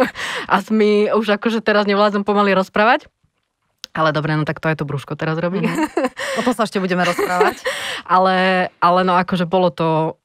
a 0.52 0.56
mi 0.74 1.06
už 1.08 1.38
akože 1.38 1.62
teraz 1.62 1.86
nevládzem 1.86 2.26
pomaly 2.26 2.58
rozprávať. 2.58 3.06
Ale 3.92 4.08
dobre, 4.16 4.32
no 4.32 4.48
tak 4.48 4.56
to 4.56 4.72
aj 4.72 4.80
to 4.80 4.88
brúško 4.88 5.20
teraz 5.20 5.36
robí. 5.36 5.60
Mm. 5.60 5.68
O 6.40 6.42
tom 6.42 6.56
sa 6.56 6.64
ešte 6.64 6.80
budeme 6.80 7.04
rozprávať. 7.04 7.60
ale, 8.16 8.68
ale 8.80 9.00
no 9.04 9.12
akože 9.20 9.44
bolo 9.44 9.68
to 9.68 10.16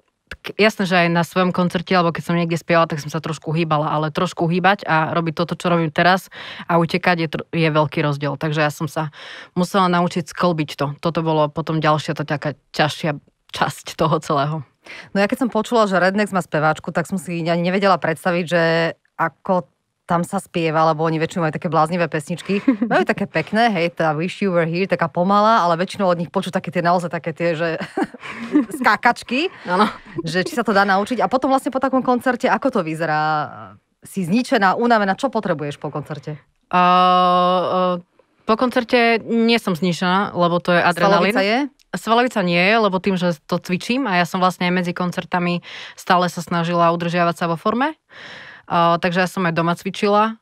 jasné, 0.56 0.84
že 0.88 0.96
aj 0.96 1.10
na 1.12 1.24
svojom 1.24 1.52
koncerte, 1.52 1.92
alebo 1.92 2.16
keď 2.16 2.24
som 2.24 2.36
niekde 2.40 2.60
spievala, 2.60 2.88
tak 2.88 3.04
som 3.04 3.12
sa 3.12 3.20
trošku 3.20 3.52
hýbala, 3.52 3.92
ale 3.92 4.14
trošku 4.14 4.48
hýbať 4.48 4.88
a 4.88 5.12
robiť 5.12 5.34
toto, 5.36 5.60
čo 5.60 5.72
robím 5.72 5.92
teraz 5.92 6.32
a 6.68 6.80
utekať 6.80 7.18
je, 7.20 7.28
je 7.56 7.70
veľký 7.72 8.00
rozdiel. 8.04 8.40
Takže 8.40 8.64
ja 8.64 8.72
som 8.72 8.88
sa 8.88 9.12
musela 9.56 9.92
naučiť 9.92 10.32
sklbiť 10.32 10.70
to. 10.80 10.88
Toto 11.00 11.20
bolo 11.24 11.52
potom 11.52 11.84
ďalšia 11.84 12.16
to 12.16 12.24
taká 12.24 12.56
ťažšia 12.72 13.20
časť 13.52 13.96
toho 13.96 14.16
celého. 14.24 14.58
No 15.12 15.18
ja 15.20 15.28
keď 15.28 15.48
som 15.48 15.50
počula, 15.52 15.88
že 15.88 16.00
Rednex 16.00 16.32
má 16.32 16.40
speváčku, 16.40 16.96
tak 16.96 17.08
som 17.08 17.20
si 17.20 17.44
ani 17.44 17.60
nevedela 17.60 18.00
predstaviť, 18.00 18.46
že 18.48 18.64
ako 19.20 19.68
tam 20.08 20.24
sa 20.24 20.40
spieva, 20.40 20.88
lebo 20.88 21.04
oni 21.04 21.20
väčšinou 21.20 21.44
majú 21.44 21.54
také 21.60 21.68
bláznivé 21.68 22.08
pesničky. 22.08 22.64
Majú 22.92 23.04
také 23.04 23.28
pekné, 23.28 23.68
hej, 23.76 24.00
tá 24.00 24.16
Wish 24.16 24.40
You 24.40 24.56
Were 24.56 24.64
Here, 24.64 24.88
taká 24.88 25.12
pomalá, 25.12 25.68
ale 25.68 25.76
väčšinou 25.76 26.08
od 26.08 26.16
nich 26.16 26.32
počuť 26.32 26.56
také 26.56 26.72
tie 26.72 26.80
naozaj 26.80 27.12
také 27.12 27.36
tie, 27.36 27.60
že 27.60 27.76
skákačky. 28.80 29.52
Ano. 29.68 29.92
Že 30.24 30.48
či 30.48 30.56
sa 30.56 30.64
to 30.64 30.72
dá 30.72 30.88
naučiť. 30.88 31.20
A 31.20 31.28
potom 31.28 31.52
vlastne 31.52 31.76
po 31.76 31.84
takom 31.84 32.00
koncerte, 32.00 32.48
ako 32.48 32.80
to 32.80 32.82
vyzerá? 32.88 33.76
Si 34.08 34.24
zničená, 34.24 34.80
unavená, 34.80 35.20
čo 35.20 35.28
potrebuješ 35.28 35.84
po 35.84 35.92
koncerte? 35.92 36.40
Uh, 36.72 36.80
uh, 36.80 37.96
po 38.48 38.56
koncerte 38.56 39.20
nie 39.28 39.60
som 39.60 39.76
zničená, 39.76 40.32
lebo 40.32 40.64
to 40.64 40.72
je 40.72 40.80
adrenalín. 40.80 41.36
Svalovica 41.36 41.44
je? 41.44 41.60
Svalovica 41.92 42.40
nie 42.48 42.64
je, 42.64 42.76
lebo 42.80 43.04
tým, 43.04 43.20
že 43.20 43.36
to 43.44 43.60
cvičím 43.60 44.08
a 44.08 44.24
ja 44.24 44.26
som 44.28 44.40
vlastne 44.40 44.72
aj 44.72 44.74
medzi 44.76 44.94
koncertami 44.96 45.60
stále 46.00 46.32
sa 46.32 46.40
snažila 46.40 46.96
udržiavať 46.96 47.36
sa 47.36 47.46
vo 47.52 47.60
forme. 47.60 48.00
Takže 48.68 49.24
ja 49.24 49.28
som 49.32 49.48
aj 49.48 49.56
doma 49.56 49.74
cvičila, 49.80 50.38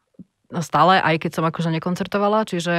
stále, 0.62 1.02
aj 1.02 1.26
keď 1.26 1.32
som 1.42 1.46
akože 1.46 1.74
nekoncertovala, 1.74 2.46
čiže 2.46 2.76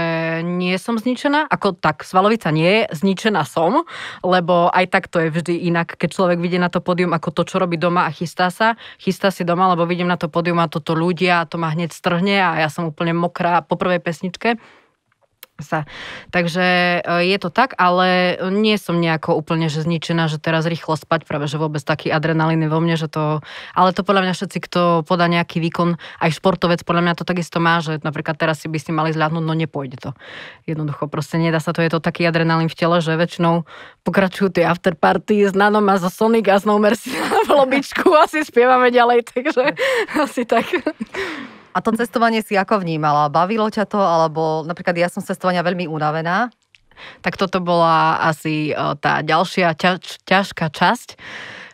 nie 0.46 0.74
som 0.78 0.96
zničená. 0.96 1.50
Ako 1.50 1.74
tak, 1.74 2.06
Svalovica 2.06 2.54
nie 2.54 2.86
zničená 2.94 3.42
som, 3.42 3.82
lebo 4.22 4.70
aj 4.70 4.86
tak 4.86 5.04
to 5.10 5.18
je 5.26 5.34
vždy 5.34 5.54
inak, 5.68 5.98
keď 5.98 6.08
človek 6.14 6.38
vidie 6.38 6.62
na 6.62 6.70
to 6.70 6.78
pódium 6.78 7.12
ako 7.12 7.34
to, 7.34 7.42
čo 7.44 7.58
robí 7.58 7.74
doma 7.76 8.06
a 8.06 8.14
chystá 8.14 8.48
sa. 8.54 8.78
Chystá 9.02 9.34
si 9.34 9.42
doma, 9.42 9.66
lebo 9.74 9.82
vidím 9.84 10.06
na 10.06 10.16
to 10.16 10.30
pódium 10.30 10.62
a 10.62 10.70
toto 10.70 10.94
ľudia 10.94 11.42
a 11.42 11.48
to 11.48 11.58
ma 11.58 11.74
hneď 11.74 11.90
strhne 11.90 12.38
a 12.38 12.62
ja 12.62 12.68
som 12.70 12.86
úplne 12.86 13.12
mokrá 13.12 13.60
po 13.66 13.74
prvej 13.74 13.98
pesničke 13.98 14.56
sa. 15.60 15.88
Takže 16.32 17.00
e, 17.00 17.30
je 17.32 17.38
to 17.40 17.48
tak, 17.48 17.72
ale 17.80 18.36
nie 18.52 18.76
som 18.76 19.00
nejako 19.00 19.36
úplne 19.36 19.72
že 19.72 19.84
zničená, 19.84 20.28
že 20.28 20.36
teraz 20.36 20.68
rýchlo 20.68 20.96
spať, 20.96 21.24
práve 21.24 21.48
že 21.48 21.56
vôbec 21.56 21.80
taký 21.80 22.12
adrenalín 22.12 22.64
je 22.64 22.70
vo 22.70 22.80
mne, 22.80 22.96
že 22.96 23.08
to... 23.08 23.40
Ale 23.72 23.96
to 23.96 24.04
podľa 24.04 24.28
mňa 24.28 24.34
všetci, 24.36 24.58
kto 24.68 24.80
podá 25.08 25.26
nejaký 25.28 25.60
výkon, 25.60 25.96
aj 26.20 26.30
športovec, 26.36 26.84
podľa 26.84 27.02
mňa 27.08 27.14
to 27.16 27.24
takisto 27.24 27.58
má, 27.58 27.80
že 27.80 28.00
napríklad 28.04 28.36
teraz 28.36 28.60
si 28.60 28.68
by 28.68 28.78
si 28.80 28.90
mali 28.92 29.16
zľadnúť, 29.16 29.44
no 29.44 29.54
nepôjde 29.56 29.96
to. 30.00 30.10
Jednoducho, 30.68 31.08
proste 31.08 31.40
nedá 31.40 31.58
sa 31.58 31.72
to, 31.72 31.80
je 31.80 31.90
to 31.90 32.04
taký 32.04 32.28
adrenalín 32.28 32.68
v 32.68 32.76
tele, 32.76 33.00
že 33.00 33.16
väčšinou 33.16 33.64
pokračujú 34.04 34.52
tie 34.52 34.68
afterparty 34.68 35.48
s 35.48 35.54
Nanom 35.56 35.88
a 35.88 35.96
zo 35.96 36.12
Sonic 36.12 36.46
a 36.52 36.60
s 36.60 36.68
No 36.68 36.76
Mercy 36.76 37.10
v 37.16 37.50
lobičku 37.50 38.12
a 38.12 38.28
si 38.28 38.44
spievame 38.48 38.92
ďalej, 38.92 39.24
takže 39.32 39.74
asi 40.24 40.44
tak. 40.44 40.68
A 41.76 41.84
to 41.84 41.92
cestovanie 41.92 42.40
si 42.40 42.56
ako 42.56 42.80
vnímala? 42.80 43.28
Bavilo 43.28 43.68
ťa 43.68 43.84
to? 43.84 44.00
Alebo 44.00 44.64
napríklad 44.64 44.96
ja 44.96 45.12
som 45.12 45.20
z 45.20 45.36
cestovania 45.36 45.60
veľmi 45.60 45.84
unavená. 45.84 46.48
Tak 47.20 47.36
toto 47.36 47.60
bola 47.60 48.16
asi 48.24 48.72
e, 48.72 48.74
tá 48.96 49.20
ďalšia 49.20 49.76
ťaž, 49.76 50.24
ťažká 50.24 50.72
časť, 50.72 51.20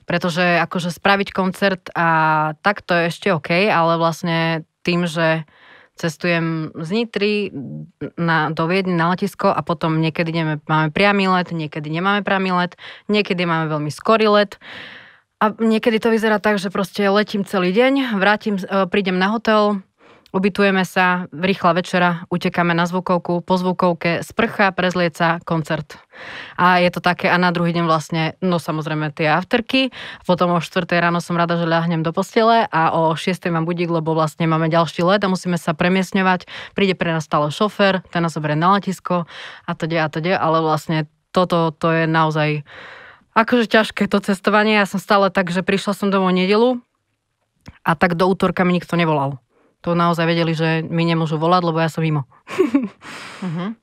pretože 0.02 0.42
akože 0.42 0.90
spraviť 0.90 1.28
koncert 1.30 1.86
a 1.94 2.08
tak 2.66 2.82
to 2.82 2.98
je 2.98 3.14
ešte 3.14 3.28
OK, 3.30 3.70
ale 3.70 4.02
vlastne 4.02 4.66
tým, 4.82 5.06
že 5.06 5.46
cestujem 5.94 6.74
z 6.74 6.88
Nitry 6.90 7.34
na, 8.18 8.50
do 8.50 8.66
Viedne 8.66 8.98
na 8.98 9.14
letisko 9.14 9.54
a 9.54 9.62
potom 9.62 10.02
niekedy 10.02 10.34
ideme, 10.34 10.58
máme 10.66 10.90
priamy 10.90 11.30
let, 11.30 11.54
niekedy 11.54 11.86
nemáme 11.86 12.26
priamy 12.26 12.50
let, 12.50 12.74
niekedy 13.06 13.46
máme 13.46 13.70
veľmi 13.70 13.94
skorý 13.94 14.26
let. 14.26 14.58
A 15.42 15.50
niekedy 15.58 15.98
to 15.98 16.14
vyzerá 16.14 16.38
tak, 16.38 16.62
že 16.62 16.70
proste 16.70 17.02
letím 17.10 17.42
celý 17.42 17.74
deň, 17.74 18.14
vrátim, 18.18 18.58
e, 18.58 18.86
prídem 18.90 19.18
na 19.18 19.30
hotel, 19.34 19.82
Ubytujeme 20.32 20.88
sa, 20.88 21.28
rýchla 21.28 21.76
večera, 21.76 22.24
utekáme 22.32 22.72
na 22.72 22.88
zvukovku, 22.88 23.44
po 23.44 23.54
zvukovke, 23.60 24.24
sprcha, 24.24 24.72
prezlieca, 24.72 25.44
koncert. 25.44 26.00
A 26.56 26.80
je 26.80 26.88
to 26.88 27.04
také, 27.04 27.28
a 27.28 27.36
na 27.36 27.52
druhý 27.52 27.76
deň 27.76 27.84
vlastne, 27.84 28.32
no 28.40 28.56
samozrejme 28.56 29.12
tie 29.12 29.28
afterky, 29.28 29.92
potom 30.24 30.56
o 30.56 30.64
4 30.64 30.88
ráno 30.88 31.20
som 31.20 31.36
rada, 31.36 31.60
že 31.60 31.68
ľahnem 31.68 32.00
do 32.00 32.16
postele 32.16 32.64
a 32.64 32.96
o 32.96 33.12
6 33.12 33.44
mám 33.52 33.68
budík, 33.68 33.92
lebo 33.92 34.16
vlastne 34.16 34.48
máme 34.48 34.72
ďalší 34.72 35.04
let 35.04 35.20
a 35.20 35.28
musíme 35.28 35.60
sa 35.60 35.76
premiesňovať. 35.76 36.48
Príde 36.72 36.96
pre 36.96 37.12
nás 37.12 37.28
stále 37.28 37.52
šofér, 37.52 38.00
ten 38.08 38.24
nás 38.24 38.32
zoberie 38.32 38.56
na 38.56 38.80
letisko 38.80 39.28
a 39.68 39.70
to 39.76 39.84
a 39.84 40.08
to 40.08 40.16
ale 40.24 40.58
vlastne 40.64 41.12
toto 41.28 41.76
to 41.76 41.92
je 41.92 42.04
naozaj 42.08 42.64
akože 43.36 43.68
ťažké 43.68 44.08
to 44.08 44.16
cestovanie. 44.24 44.80
Ja 44.80 44.88
som 44.88 44.96
stále 44.96 45.28
tak, 45.28 45.52
že 45.52 45.60
prišla 45.60 45.92
som 45.92 46.08
domov 46.08 46.32
nedelu 46.32 46.80
a 47.84 47.92
tak 47.92 48.16
do 48.16 48.24
útorka 48.32 48.64
mi 48.64 48.80
nikto 48.80 48.96
nevolal 48.96 49.41
to 49.82 49.98
naozaj 49.98 50.24
vedeli, 50.24 50.54
že 50.54 50.86
mi 50.86 51.02
nemôžu 51.02 51.36
volať, 51.36 51.62
lebo 51.66 51.82
ja 51.82 51.90
som 51.90 52.06
mimo. 52.06 52.22
uh-huh. 53.42 53.74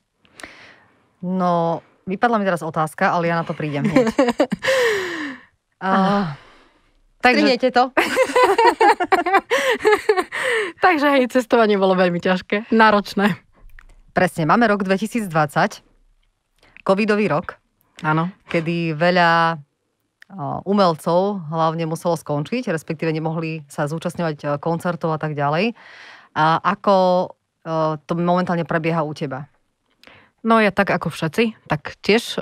No, 1.20 1.84
vypadla 2.08 2.40
mi 2.40 2.48
teraz 2.48 2.64
otázka, 2.64 3.12
ale 3.12 3.28
ja 3.28 3.36
na 3.36 3.44
to 3.44 3.52
prídem 3.52 3.84
hneď. 3.84 4.08
uh, 5.84 6.32
takže... 7.20 7.68
to. 7.68 7.92
takže 10.84 11.06
hej, 11.20 11.28
cestovanie 11.28 11.76
bolo 11.76 11.92
veľmi 11.92 12.16
ťažké, 12.16 12.72
náročné. 12.72 13.36
Presne, 14.16 14.48
máme 14.48 14.66
rok 14.72 14.82
2020, 14.82 15.28
covidový 16.82 17.28
rok. 17.28 17.60
Áno. 18.00 18.32
Kedy 18.48 18.96
veľa 18.96 19.60
umelcov 20.62 21.42
hlavne 21.50 21.90
muselo 21.90 22.14
skončiť, 22.14 22.70
respektíve 22.70 23.10
nemohli 23.10 23.66
sa 23.66 23.90
zúčastňovať 23.90 24.62
koncertov 24.62 25.10
a 25.10 25.18
tak 25.18 25.34
ďalej. 25.34 25.74
A 26.38 26.62
ako 26.62 27.30
to 28.06 28.12
momentálne 28.14 28.62
prebieha 28.62 29.02
u 29.02 29.10
teba? 29.10 29.50
No 30.40 30.56
ja 30.56 30.72
tak 30.72 30.88
ako 30.88 31.12
všetci, 31.12 31.68
tak 31.68 32.00
tiež 32.00 32.40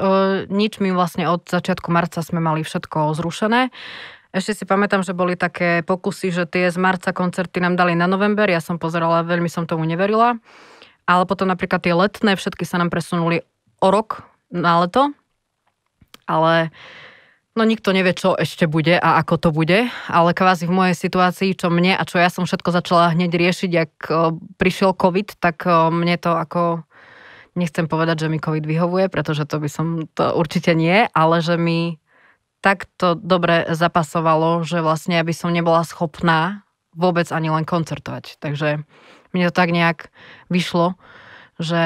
nič 0.53 0.79
mi 0.79 0.95
vlastne 0.95 1.27
od 1.27 1.49
začiatku 1.51 1.91
marca 1.91 2.23
sme 2.23 2.39
mali 2.39 2.63
všetko 2.63 3.17
zrušené. 3.19 3.75
Ešte 4.31 4.63
si 4.63 4.65
pamätám, 4.69 5.01
že 5.03 5.17
boli 5.17 5.35
také 5.35 5.81
pokusy, 5.83 6.31
že 6.31 6.45
tie 6.45 6.69
z 6.69 6.77
marca 6.77 7.17
koncerty 7.17 7.65
nám 7.65 7.81
dali 7.81 7.97
na 7.97 8.05
november, 8.05 8.47
ja 8.47 8.61
som 8.61 8.77
pozerala, 8.77 9.25
veľmi 9.25 9.49
som 9.49 9.65
tomu 9.65 9.89
neverila. 9.89 10.37
Ale 11.09 11.25
potom 11.25 11.49
napríklad 11.49 11.81
tie 11.81 11.97
letné, 11.97 12.37
všetky 12.37 12.69
sa 12.69 12.77
nám 12.77 12.93
presunuli 12.93 13.41
o 13.81 13.89
rok 13.89 14.29
na 14.53 14.85
leto. 14.85 15.17
Ale 16.29 16.69
No 17.59 17.67
nikto 17.67 17.91
nevie, 17.91 18.15
čo 18.15 18.39
ešte 18.39 18.71
bude 18.71 18.95
a 19.03 19.19
ako 19.19 19.35
to 19.35 19.49
bude, 19.51 19.91
ale 20.07 20.31
kvázi 20.31 20.71
v 20.71 20.79
mojej 20.79 20.95
situácii, 20.95 21.59
čo 21.59 21.75
mne 21.75 21.99
a 21.99 22.07
čo 22.07 22.23
ja 22.23 22.31
som 22.31 22.47
všetko 22.47 22.71
začala 22.71 23.11
hneď 23.19 23.35
riešiť, 23.35 23.73
ak 23.75 23.93
prišiel 24.63 24.95
COVID, 24.95 25.43
tak 25.43 25.67
mne 25.67 26.15
to 26.23 26.39
ako, 26.39 26.87
nechcem 27.59 27.91
povedať, 27.91 28.23
že 28.23 28.31
mi 28.31 28.39
COVID 28.39 28.63
vyhovuje, 28.63 29.11
pretože 29.11 29.43
to 29.43 29.59
by 29.59 29.67
som, 29.67 30.07
to 30.15 30.31
určite 30.39 30.71
nie, 30.79 31.11
ale 31.11 31.43
že 31.43 31.59
mi 31.59 31.99
takto 32.63 33.19
dobre 33.19 33.67
zapasovalo, 33.75 34.63
že 34.63 34.79
vlastne 34.79 35.19
aby 35.19 35.35
som 35.35 35.51
nebola 35.51 35.83
schopná 35.83 36.63
vôbec 36.95 37.27
ani 37.35 37.51
len 37.51 37.67
koncertovať. 37.67 38.39
Takže 38.39 38.87
mne 39.35 39.45
to 39.51 39.55
tak 39.59 39.75
nejak 39.75 40.15
vyšlo, 40.47 40.95
že 41.59 41.83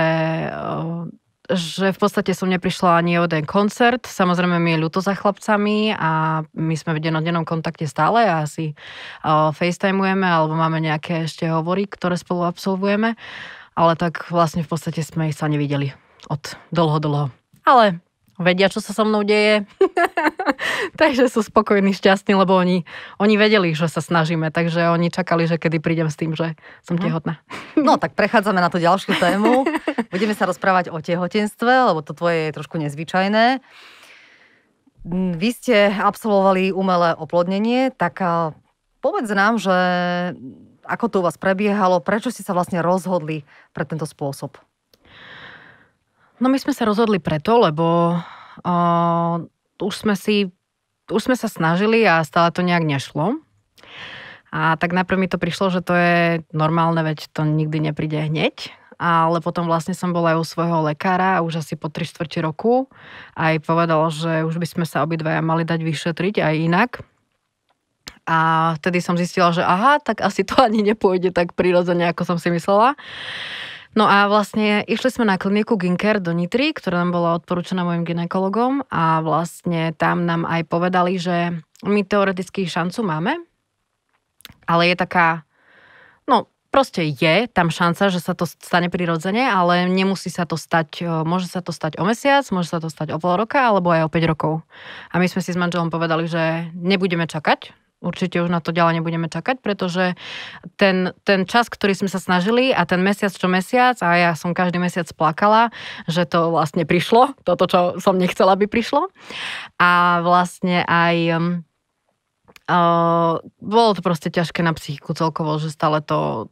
že 1.51 1.91
v 1.91 1.99
podstate 1.99 2.31
som 2.39 2.47
neprišla 2.47 3.03
ani 3.03 3.19
o 3.19 3.27
jeden 3.27 3.43
koncert. 3.43 4.07
Samozrejme 4.07 4.63
mi 4.63 4.79
je 4.79 4.83
ľúto 4.83 5.03
za 5.03 5.19
chlapcami 5.19 5.91
a 5.91 6.43
my 6.55 6.75
sme 6.79 6.95
v 6.95 7.03
denodennom 7.03 7.43
kontakte 7.43 7.91
stále 7.91 8.23
a 8.23 8.47
asi 8.47 8.79
uh, 9.27 9.51
facetimujeme 9.51 10.23
alebo 10.23 10.55
máme 10.55 10.79
nejaké 10.79 11.27
ešte 11.27 11.51
hovory, 11.51 11.91
ktoré 11.91 12.15
spolu 12.15 12.47
absolvujeme. 12.47 13.19
Ale 13.75 13.93
tak 13.99 14.31
vlastne 14.31 14.63
v 14.63 14.71
podstate 14.71 15.03
sme 15.03 15.33
ich 15.33 15.39
sa 15.39 15.51
nevideli 15.51 15.91
od 16.31 16.55
dlho, 16.71 16.99
dlho. 17.03 17.27
Ale 17.67 17.99
vedia, 18.43 18.69
čo 18.69 18.83
sa 18.83 18.91
so 18.93 19.07
mnou 19.07 19.23
deje. 19.23 19.65
takže 21.01 21.31
sú 21.31 21.41
spokojní, 21.41 21.95
šťastní, 21.95 22.35
lebo 22.35 22.59
oni, 22.59 22.85
oni 23.23 23.35
vedeli, 23.39 23.73
že 23.73 23.89
sa 23.89 24.03
snažíme, 24.03 24.51
takže 24.51 24.91
oni 24.93 25.09
čakali, 25.09 25.47
že 25.47 25.57
kedy 25.57 25.79
prídem 25.79 26.11
s 26.11 26.19
tým, 26.19 26.35
že 26.35 26.59
som 26.83 26.99
mhm. 26.99 27.03
tehotná. 27.07 27.35
no 27.79 27.97
tak 27.97 28.19
prechádzame 28.19 28.59
na 28.59 28.69
tú 28.69 28.83
ďalšiu 28.83 29.17
tému. 29.17 29.65
Budeme 30.15 30.35
sa 30.35 30.45
rozprávať 30.51 30.91
o 30.91 30.99
tehotenstve, 30.99 31.95
lebo 31.95 32.03
to 32.03 32.13
tvoje 32.13 32.51
je 32.51 32.57
trošku 32.59 32.77
nezvyčajné. 32.83 33.63
Vy 35.35 35.49
ste 35.51 35.91
absolvovali 35.91 36.71
umelé 36.71 37.19
oplodnenie, 37.19 37.91
tak 37.91 38.23
povedz 39.03 39.35
nám, 39.35 39.59
že 39.59 39.75
ako 40.87 41.07
to 41.11 41.17
u 41.23 41.27
vás 41.27 41.39
prebiehalo, 41.39 42.03
prečo 42.03 42.31
ste 42.31 42.47
sa 42.47 42.55
vlastne 42.55 42.83
rozhodli 42.83 43.47
pre 43.75 43.83
tento 43.83 44.07
spôsob? 44.07 44.59
No 46.43 46.51
my 46.51 46.59
sme 46.59 46.75
sa 46.75 46.83
rozhodli 46.83 47.23
preto, 47.23 47.55
lebo 47.63 48.19
uh, 48.19 49.35
už 49.79 49.95
sme 49.95 50.19
si, 50.19 50.51
už 51.07 51.31
sme 51.31 51.39
sa 51.39 51.47
snažili 51.47 52.03
a 52.03 52.19
stále 52.27 52.51
to 52.51 52.67
nejak 52.67 52.83
nešlo. 52.83 53.39
A 54.51 54.75
tak 54.75 54.91
najprv 54.91 55.23
mi 55.23 55.31
to 55.31 55.39
prišlo, 55.39 55.71
že 55.71 55.87
to 55.87 55.95
je 55.95 56.43
normálne, 56.51 56.99
veď 56.99 57.31
to 57.31 57.47
nikdy 57.47 57.79
nepríde 57.79 58.27
hneď. 58.27 58.75
Ale 58.99 59.39
potom 59.39 59.71
vlastne 59.71 59.95
som 59.95 60.11
bola 60.11 60.35
aj 60.35 60.43
u 60.43 60.47
svojho 60.47 60.79
lekára 60.83 61.43
už 61.47 61.63
asi 61.63 61.79
po 61.79 61.87
3 61.87 62.11
čtvrte 62.11 62.43
roku. 62.43 62.91
Aj 63.39 63.55
povedal, 63.63 64.03
že 64.11 64.43
už 64.43 64.59
by 64.59 64.67
sme 64.67 64.87
sa 64.87 65.07
obidvaja 65.07 65.43
mali 65.47 65.63
dať 65.63 65.79
vyšetriť 65.79 66.43
aj 66.43 66.55
inak. 66.59 66.91
A 68.27 68.39
vtedy 68.83 68.99
som 68.99 69.19
zistila, 69.19 69.55
že 69.55 69.63
aha, 69.63 70.03
tak 70.03 70.23
asi 70.27 70.43
to 70.43 70.59
ani 70.59 70.83
nepôjde 70.83 71.31
tak 71.31 71.55
prirodzene, 71.55 72.11
ako 72.11 72.35
som 72.35 72.39
si 72.39 72.51
myslela. 72.51 72.99
No 73.93 74.09
a 74.09 74.25
vlastne 74.25 74.81
išli 74.89 75.13
sme 75.13 75.29
na 75.29 75.37
kliniku 75.37 75.77
Ginker 75.77 76.17
do 76.17 76.33
Nitry, 76.33 76.73
ktorá 76.73 77.05
nám 77.05 77.13
bola 77.13 77.37
odporúčaná 77.37 77.85
mojim 77.85 78.09
ginekologom 78.09 78.89
a 78.89 79.21
vlastne 79.21 79.93
tam 79.93 80.25
nám 80.25 80.49
aj 80.49 80.65
povedali, 80.65 81.21
že 81.21 81.61
my 81.85 82.01
teoreticky 82.01 82.65
šancu 82.65 83.05
máme, 83.05 83.37
ale 84.65 84.89
je 84.89 84.97
taká, 84.97 85.45
no 86.25 86.49
proste 86.73 87.05
je 87.05 87.45
tam 87.53 87.69
šanca, 87.69 88.09
že 88.09 88.25
sa 88.25 88.33
to 88.33 88.49
stane 88.49 88.89
prirodzene, 88.89 89.45
ale 89.45 89.85
nemusí 89.85 90.33
sa 90.33 90.49
to 90.49 90.57
stať, 90.57 91.05
môže 91.29 91.53
sa 91.53 91.61
to 91.61 91.69
stať 91.69 92.01
o 92.01 92.09
mesiac, 92.09 92.49
môže 92.49 92.73
sa 92.73 92.81
to 92.81 92.89
stať 92.89 93.13
o 93.13 93.21
pol 93.21 93.37
roka, 93.37 93.61
alebo 93.61 93.93
aj 93.93 94.09
o 94.09 94.13
5 94.13 94.33
rokov. 94.33 94.65
A 95.13 95.21
my 95.21 95.29
sme 95.29 95.45
si 95.45 95.53
s 95.53 95.61
manželom 95.61 95.93
povedali, 95.93 96.25
že 96.25 96.73
nebudeme 96.73 97.29
čakať, 97.29 97.77
určite 98.03 98.43
už 98.43 98.51
na 98.51 98.59
to 98.59 98.75
ďalej 98.75 99.01
nebudeme 99.01 99.31
čakať, 99.31 99.63
pretože 99.63 100.19
ten, 100.77 101.15
ten 101.23 101.47
čas, 101.47 101.71
ktorý 101.71 101.95
sme 101.95 102.11
sa 102.11 102.19
snažili 102.19 102.75
a 102.75 102.83
ten 102.85 103.01
mesiac 103.01 103.31
čo 103.31 103.47
mesiac 103.47 103.97
a 104.03 104.19
ja 104.19 104.31
som 104.35 104.53
každý 104.53 104.83
mesiac 104.83 105.07
plakala, 105.15 105.71
že 106.11 106.27
to 106.27 106.51
vlastne 106.51 106.83
prišlo, 106.83 107.39
toto, 107.47 107.65
čo 107.71 107.81
som 108.03 108.19
nechcela, 108.19 108.59
by 108.59 108.67
prišlo. 108.67 109.09
A 109.79 110.21
vlastne 110.27 110.83
aj 110.85 111.17
Uh, 112.63 113.43
bolo 113.59 113.91
to 113.91 114.07
proste 114.07 114.31
ťažké 114.31 114.63
na 114.63 114.71
psychiku 114.71 115.19
celkovo, 115.19 115.59
že 115.59 115.75
stále 115.75 115.99
to 115.99 116.47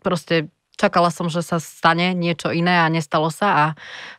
proste 0.00 0.48
čakala 0.76 1.08
som, 1.08 1.32
že 1.32 1.40
sa 1.40 1.56
stane 1.56 2.12
niečo 2.12 2.52
iné 2.52 2.84
a 2.84 2.92
nestalo 2.92 3.32
sa 3.32 3.48
a 3.48 3.64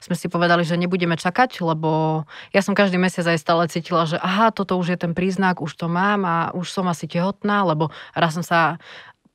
sme 0.02 0.18
si 0.18 0.28
povedali, 0.28 0.66
že 0.66 0.78
nebudeme 0.78 1.14
čakať, 1.14 1.62
lebo 1.62 2.24
ja 2.52 2.62
som 2.66 2.74
každý 2.74 2.98
mesiac 2.98 3.30
aj 3.30 3.40
stále 3.40 3.64
cítila, 3.70 4.10
že 4.10 4.18
aha, 4.18 4.50
toto 4.50 4.76
už 4.76 4.94
je 4.94 4.98
ten 4.98 5.14
príznak, 5.14 5.62
už 5.62 5.78
to 5.78 5.86
mám 5.86 6.26
a 6.26 6.38
už 6.58 6.70
som 6.74 6.90
asi 6.90 7.06
tehotná, 7.06 7.64
lebo 7.64 7.94
raz 8.18 8.34
som 8.34 8.44
sa 8.44 8.82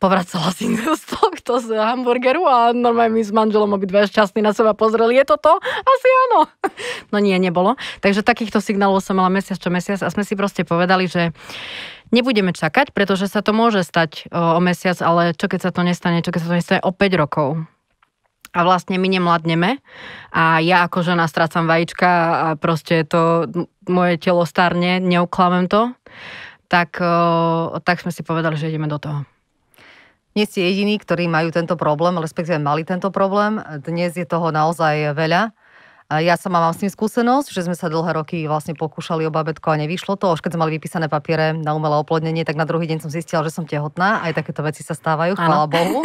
povracala 0.03 0.51
si 0.51 0.67
z 1.03 1.05
tohto 1.07 1.63
z 1.63 1.79
hamburgeru 1.79 2.43
a 2.43 2.75
normálne 2.75 3.15
my 3.15 3.23
s 3.23 3.31
manželom 3.31 3.71
obidve 3.71 4.03
šťastní 4.11 4.43
na 4.43 4.51
seba 4.51 4.75
pozreli, 4.75 5.15
je 5.23 5.31
to 5.31 5.39
to? 5.39 5.55
Asi 5.63 6.09
áno. 6.27 6.41
No 7.13 7.21
nie, 7.21 7.37
nebolo. 7.37 7.77
Takže 8.01 8.25
takýchto 8.25 8.65
signálov 8.65 9.05
som 9.05 9.21
mala 9.21 9.29
mesiac 9.29 9.61
čo 9.61 9.69
mesiac 9.69 10.01
a 10.01 10.09
sme 10.09 10.25
si 10.25 10.33
proste 10.33 10.65
povedali, 10.65 11.05
že 11.05 11.37
nebudeme 12.13 12.53
čakať, 12.53 12.93
pretože 12.93 13.27
sa 13.27 13.41
to 13.41 13.57
môže 13.57 13.83
stať 13.83 14.29
o, 14.29 14.61
mesiac, 14.61 15.01
ale 15.01 15.33
čo 15.33 15.49
keď 15.49 15.61
sa 15.67 15.71
to 15.73 15.81
nestane, 15.83 16.21
čo 16.21 16.31
keď 16.31 16.41
sa 16.45 16.49
to 16.53 16.59
nestane 16.61 16.81
o 16.85 16.93
5 16.93 17.23
rokov 17.23 17.49
a 18.53 18.61
vlastne 18.69 19.01
my 19.01 19.09
nemladneme 19.09 19.81
a 20.29 20.61
ja 20.61 20.85
ako 20.85 21.01
žena 21.01 21.25
strácam 21.25 21.65
vajíčka 21.65 22.09
a 22.09 22.47
proste 22.61 23.09
to 23.09 23.49
moje 23.89 24.21
telo 24.21 24.45
starne, 24.45 25.01
neuklamem 25.01 25.73
to, 25.73 25.97
tak, 26.69 27.01
tak 27.85 27.97
sme 28.01 28.13
si 28.13 28.21
povedali, 28.21 28.61
že 28.61 28.69
ideme 28.69 28.89
do 28.89 29.01
toho. 29.01 29.25
Nie 30.33 30.49
ste 30.49 30.65
jediní, 30.65 30.97
ktorí 30.97 31.29
majú 31.29 31.53
tento 31.53 31.77
problém, 31.77 32.17
respektíve 32.17 32.57
mali 32.57 32.89
tento 32.89 33.13
problém. 33.13 33.61
Dnes 33.85 34.17
je 34.17 34.25
toho 34.25 34.49
naozaj 34.49 35.13
veľa. 35.13 35.53
Ja 36.11 36.35
sama 36.35 36.59
mám 36.59 36.75
s 36.75 36.83
tým 36.83 36.91
skúsenosť, 36.91 37.55
že 37.55 37.65
sme 37.65 37.79
sa 37.79 37.87
dlhé 37.87 38.19
roky 38.19 38.45
vlastne 38.45 38.75
pokúšali 38.75 39.25
o 39.25 39.33
babetko 39.33 39.73
a 39.73 39.81
nevyšlo 39.81 40.19
to. 40.19 40.35
Už 40.35 40.43
keď 40.43 40.57
sme 40.57 40.67
mali 40.67 40.77
vypísané 40.77 41.07
papiere 41.07 41.55
na 41.57 41.73
umelé 41.73 41.97
oplodnenie, 42.01 42.43
tak 42.43 42.59
na 42.59 42.69
druhý 42.69 42.85
deň 42.91 43.07
som 43.07 43.11
zistila, 43.13 43.41
že 43.47 43.55
som 43.55 43.65
tehotná. 43.65 44.21
Aj 44.21 44.35
takéto 44.37 44.61
veci 44.67 44.83
sa 44.83 44.93
stávajú, 44.93 45.39
chvála 45.39 45.71
Bohu. 45.71 46.05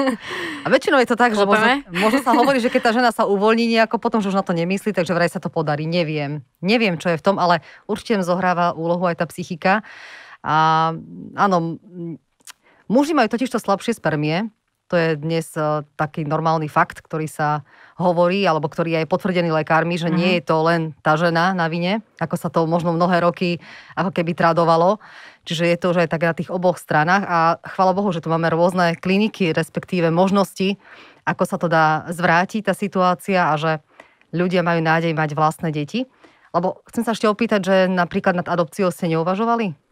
A 0.63 0.67
väčšinou 0.69 1.01
je 1.03 1.09
to 1.09 1.17
tak, 1.19 1.33
že 1.33 1.43
možno, 1.43 1.83
možno 1.91 2.19
sa 2.23 2.31
hovorí, 2.37 2.61
že 2.63 2.71
keď 2.71 2.81
tá 2.87 2.91
žena 2.95 3.11
sa 3.11 3.27
uvoľní 3.27 3.67
nejako, 3.73 3.99
potom 3.99 4.23
že 4.23 4.29
už 4.31 4.37
na 4.39 4.45
to 4.45 4.55
nemyslí, 4.55 4.95
takže 4.95 5.11
vraj 5.11 5.27
sa 5.27 5.43
to 5.43 5.51
podarí. 5.51 5.83
Neviem. 5.83 6.45
Neviem, 6.63 6.95
čo 6.95 7.11
je 7.11 7.19
v 7.19 7.25
tom, 7.25 7.35
ale 7.41 7.65
určite 7.89 8.23
zohráva 8.23 8.77
úlohu 8.77 9.03
aj 9.09 9.19
tá 9.19 9.25
psychika. 9.27 9.83
A 10.45 10.93
áno, 11.35 11.81
Muži 12.87 13.11
majú 13.11 13.27
totiž 13.27 13.51
to 13.51 13.59
slabšie 13.59 13.99
spermie, 13.99 14.47
to 14.87 14.95
je 14.95 15.19
dnes 15.19 15.43
uh, 15.59 15.83
taký 15.99 16.23
normálny 16.23 16.71
fakt, 16.71 17.03
ktorý 17.03 17.27
sa 17.27 17.67
hovorí, 17.99 18.47
alebo 18.47 18.71
ktorý 18.71 18.95
je 18.95 18.99
aj 19.03 19.11
potvrdený 19.11 19.51
lekármi, 19.51 19.99
že 19.99 20.07
mm-hmm. 20.07 20.19
nie 20.19 20.31
mhm. 20.31 20.35
je 20.39 20.43
to 20.47 20.57
len 20.63 20.81
tá 21.03 21.13
žena 21.19 21.51
na 21.51 21.67
vine, 21.67 21.99
ako 22.17 22.35
sa 22.39 22.47
to 22.47 22.63
možno 22.63 22.95
mnohé 22.95 23.19
roky 23.19 23.59
ako 23.99 24.15
keby 24.15 24.31
tradovalo. 24.33 25.03
Čiže 25.47 25.63
je 25.63 25.77
to 25.79 25.95
už 25.95 25.97
aj 26.03 26.09
tak 26.11 26.27
na 26.27 26.35
tých 26.35 26.51
oboch 26.51 26.75
stranách 26.75 27.23
a 27.23 27.39
chvála 27.63 27.95
Bohu, 27.95 28.11
že 28.11 28.19
tu 28.19 28.27
máme 28.27 28.51
rôzne 28.51 28.99
kliniky, 28.99 29.55
respektíve 29.55 30.11
možnosti, 30.11 30.75
ako 31.23 31.43
sa 31.47 31.55
to 31.55 31.71
dá 31.71 32.03
zvrátiť 32.11 32.67
tá 32.67 32.73
situácia 32.75 33.47
a 33.47 33.55
že 33.55 33.79
ľudia 34.35 34.59
majú 34.63 34.83
nádej 34.83 35.15
mať 35.15 35.39
vlastné 35.39 35.71
deti. 35.71 36.03
Lebo 36.51 36.83
chcem 36.91 37.03
sa 37.03 37.15
ešte 37.15 37.31
opýtať, 37.31 37.61
že 37.63 37.75
napríklad 37.87 38.35
nad 38.35 38.47
adopciou 38.47 38.91
ste 38.91 39.11
neuvažovali? 39.11 39.86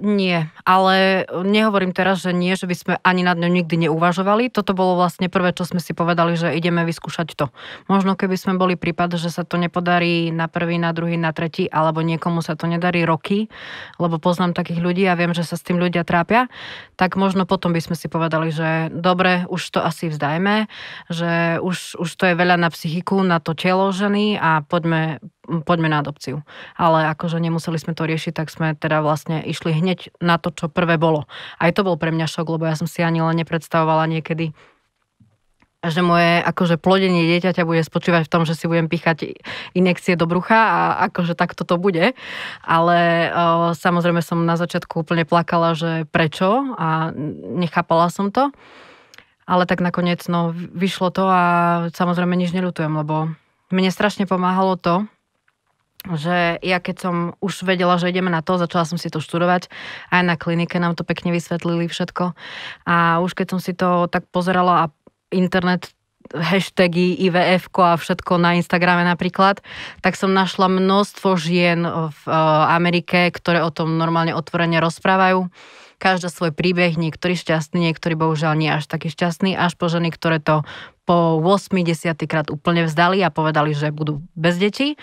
Nie, 0.00 0.54
ale 0.62 1.26
nehovorím 1.42 1.90
teraz, 1.90 2.22
že 2.22 2.30
nie, 2.30 2.54
že 2.54 2.70
by 2.70 2.76
sme 2.78 2.94
ani 3.02 3.26
nad 3.26 3.34
ňou 3.34 3.50
nikdy 3.50 3.90
neuvažovali. 3.90 4.54
Toto 4.54 4.70
bolo 4.70 4.94
vlastne 4.94 5.26
prvé, 5.26 5.50
čo 5.50 5.66
sme 5.66 5.82
si 5.82 5.98
povedali, 5.98 6.38
že 6.38 6.54
ideme 6.54 6.86
vyskúšať 6.86 7.34
to. 7.34 7.50
Možno 7.90 8.14
keby 8.14 8.38
sme 8.38 8.54
boli 8.54 8.78
prípad, 8.78 9.18
že 9.18 9.34
sa 9.34 9.42
to 9.42 9.58
nepodarí 9.58 10.30
na 10.30 10.46
prvý, 10.46 10.78
na 10.78 10.94
druhý, 10.94 11.18
na 11.18 11.34
tretí, 11.34 11.66
alebo 11.66 12.06
niekomu 12.06 12.38
sa 12.38 12.54
to 12.54 12.70
nedarí 12.70 13.02
roky, 13.02 13.50
lebo 13.98 14.22
poznám 14.22 14.54
takých 14.54 14.78
ľudí 14.78 15.02
a 15.10 15.18
viem, 15.18 15.34
že 15.34 15.42
sa 15.42 15.58
s 15.58 15.66
tým 15.66 15.82
ľudia 15.82 16.06
trápia, 16.06 16.46
tak 16.94 17.18
možno 17.18 17.50
potom 17.50 17.74
by 17.74 17.82
sme 17.82 17.98
si 17.98 18.06
povedali, 18.06 18.54
že 18.54 18.94
dobre, 18.94 19.42
už 19.50 19.74
to 19.74 19.82
asi 19.82 20.06
vzdajme, 20.06 20.70
že 21.10 21.58
už, 21.58 21.98
už 21.98 22.10
to 22.14 22.30
je 22.30 22.38
veľa 22.38 22.62
na 22.62 22.70
psychiku, 22.70 23.26
na 23.26 23.42
to 23.42 23.58
telo 23.58 23.90
ženy 23.90 24.38
a 24.38 24.62
poďme, 24.62 25.18
poďme 25.66 25.90
na 25.90 26.00
adopciu. 26.00 26.46
Ale 26.78 27.10
akože 27.10 27.42
nemuseli 27.42 27.76
sme 27.76 27.92
to 27.92 28.06
riešiť, 28.06 28.32
tak 28.32 28.48
sme 28.48 28.78
teda 28.78 29.02
vlastne 29.02 29.42
išli 29.42 29.74
hneď 29.74 30.14
na 30.22 30.38
to, 30.38 30.54
čo 30.54 30.70
prvé 30.70 30.96
bolo. 30.96 31.26
Aj 31.58 31.74
to 31.74 31.82
bol 31.82 31.98
pre 31.98 32.14
mňa 32.14 32.30
šok, 32.30 32.46
lebo 32.56 32.64
ja 32.70 32.78
som 32.78 32.86
si 32.86 33.02
ani 33.02 33.18
len 33.20 33.42
nepredstavovala 33.42 34.06
niekedy, 34.06 34.54
že 35.80 36.04
moje 36.04 36.44
akože 36.44 36.76
plodenie 36.76 37.24
dieťaťa 37.24 37.64
bude 37.64 37.80
spočívať 37.80 38.28
v 38.28 38.32
tom, 38.32 38.42
že 38.44 38.52
si 38.52 38.68
budem 38.68 38.84
píchať 38.84 39.40
inekcie 39.72 40.12
do 40.12 40.28
brucha 40.28 40.60
a 40.60 40.80
akože 41.08 41.32
takto 41.32 41.64
to 41.64 41.80
bude. 41.80 42.12
Ale 42.60 42.98
o, 43.32 43.72
samozrejme 43.72 44.20
som 44.20 44.44
na 44.44 44.60
začiatku 44.60 45.00
úplne 45.00 45.24
plakala, 45.24 45.72
že 45.72 46.04
prečo 46.12 46.76
a 46.76 47.16
nechápala 47.56 48.12
som 48.12 48.28
to. 48.28 48.52
Ale 49.48 49.64
tak 49.64 49.80
nakoniec 49.80 50.20
no, 50.28 50.52
vyšlo 50.54 51.08
to 51.10 51.24
a 51.24 51.42
samozrejme 51.96 52.36
nič 52.36 52.52
neľutujem, 52.52 52.92
lebo 53.00 53.32
mne 53.72 53.90
strašne 53.90 54.28
pomáhalo 54.28 54.76
to, 54.76 55.08
že 56.08 56.56
ja 56.64 56.78
keď 56.80 56.96
som 56.96 57.14
už 57.44 57.68
vedela, 57.68 58.00
že 58.00 58.08
ideme 58.08 58.32
na 58.32 58.40
to, 58.40 58.56
začala 58.56 58.88
som 58.88 58.96
si 58.96 59.12
to 59.12 59.20
študovať, 59.20 59.68
aj 60.08 60.22
na 60.24 60.34
klinike 60.40 60.80
nám 60.80 60.96
to 60.96 61.04
pekne 61.04 61.28
vysvetlili 61.28 61.92
všetko 61.92 62.32
a 62.88 63.20
už 63.20 63.36
keď 63.36 63.46
som 63.52 63.60
si 63.60 63.76
to 63.76 64.08
tak 64.08 64.24
pozerala 64.32 64.88
a 64.88 64.90
internet 65.28 65.92
hashtagy 66.30 67.18
IVF 67.26 67.68
a 67.82 67.98
všetko 67.98 68.38
na 68.38 68.54
Instagrame 68.54 69.02
napríklad, 69.02 69.60
tak 70.00 70.14
som 70.14 70.30
našla 70.30 70.70
množstvo 70.70 71.34
žien 71.34 71.82
v 71.84 72.22
e, 72.28 72.32
Amerike, 72.70 73.34
ktoré 73.34 73.64
o 73.66 73.74
tom 73.74 73.98
normálne 73.98 74.36
otvorene 74.36 74.78
rozprávajú. 74.78 75.50
Každá 76.00 76.32
svoj 76.32 76.54
príbeh, 76.54 76.96
niektorý 76.96 77.36
šťastný, 77.36 77.90
niektorý 77.90 78.16
bohužiaľ 78.16 78.56
nie 78.56 78.70
až 78.72 78.88
taký 78.88 79.12
šťastný, 79.12 79.58
až 79.58 79.76
po 79.76 79.90
ženy, 79.90 80.08
ktoré 80.14 80.40
to 80.40 80.64
po 81.04 81.42
8-10 81.42 82.14
krát 82.30 82.48
úplne 82.48 82.86
vzdali 82.86 83.20
a 83.20 83.34
povedali, 83.34 83.74
že 83.74 83.92
budú 83.92 84.22
bez 84.38 84.56
detí. 84.56 84.96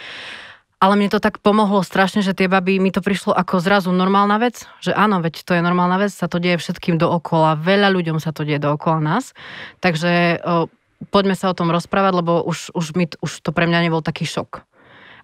Ale 0.77 0.93
mne 0.93 1.09
to 1.09 1.17
tak 1.17 1.41
pomohlo 1.41 1.81
strašne, 1.81 2.21
že 2.21 2.37
tie 2.37 2.45
baby, 2.45 2.77
mi 2.77 2.93
to 2.93 3.01
prišlo 3.01 3.33
ako 3.33 3.57
zrazu 3.57 3.89
normálna 3.89 4.37
vec, 4.37 4.69
že 4.77 4.93
áno, 4.93 5.25
veď 5.25 5.41
to 5.41 5.51
je 5.57 5.61
normálna 5.65 5.97
vec, 5.97 6.13
sa 6.13 6.29
to 6.29 6.37
deje 6.37 6.61
všetkým 6.61 7.01
dookola, 7.01 7.57
veľa 7.57 7.89
ľuďom 7.89 8.21
sa 8.21 8.29
to 8.29 8.45
deje 8.45 8.61
dookola 8.61 9.01
nás. 9.01 9.33
Takže 9.81 10.37
o, 10.45 10.69
poďme 11.09 11.33
sa 11.33 11.49
o 11.49 11.57
tom 11.57 11.73
rozprávať, 11.73 12.21
lebo 12.21 12.45
už, 12.45 12.77
už, 12.77 12.93
mi, 12.93 13.09
už 13.09 13.41
to 13.41 13.49
pre 13.49 13.65
mňa 13.65 13.89
nebol 13.89 14.05
taký 14.05 14.29
šok. 14.29 14.61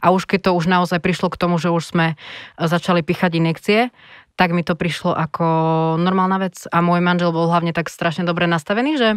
A 0.01 0.09
už 0.09 0.25
keď 0.25 0.49
to 0.49 0.57
už 0.57 0.65
naozaj 0.65 0.97
prišlo 0.97 1.29
k 1.29 1.39
tomu, 1.39 1.61
že 1.61 1.69
už 1.69 1.85
sme 1.85 2.17
začali 2.57 3.05
pichať 3.05 3.37
inekcie, 3.37 3.79
tak 4.33 4.57
mi 4.57 4.65
to 4.65 4.73
prišlo 4.73 5.13
ako 5.13 5.45
normálna 6.01 6.41
vec. 6.41 6.65
A 6.73 6.81
môj 6.81 6.99
manžel 6.99 7.29
bol 7.29 7.45
hlavne 7.45 7.77
tak 7.77 7.93
strašne 7.93 8.25
dobre 8.25 8.49
nastavený, 8.49 8.97
že 8.97 9.09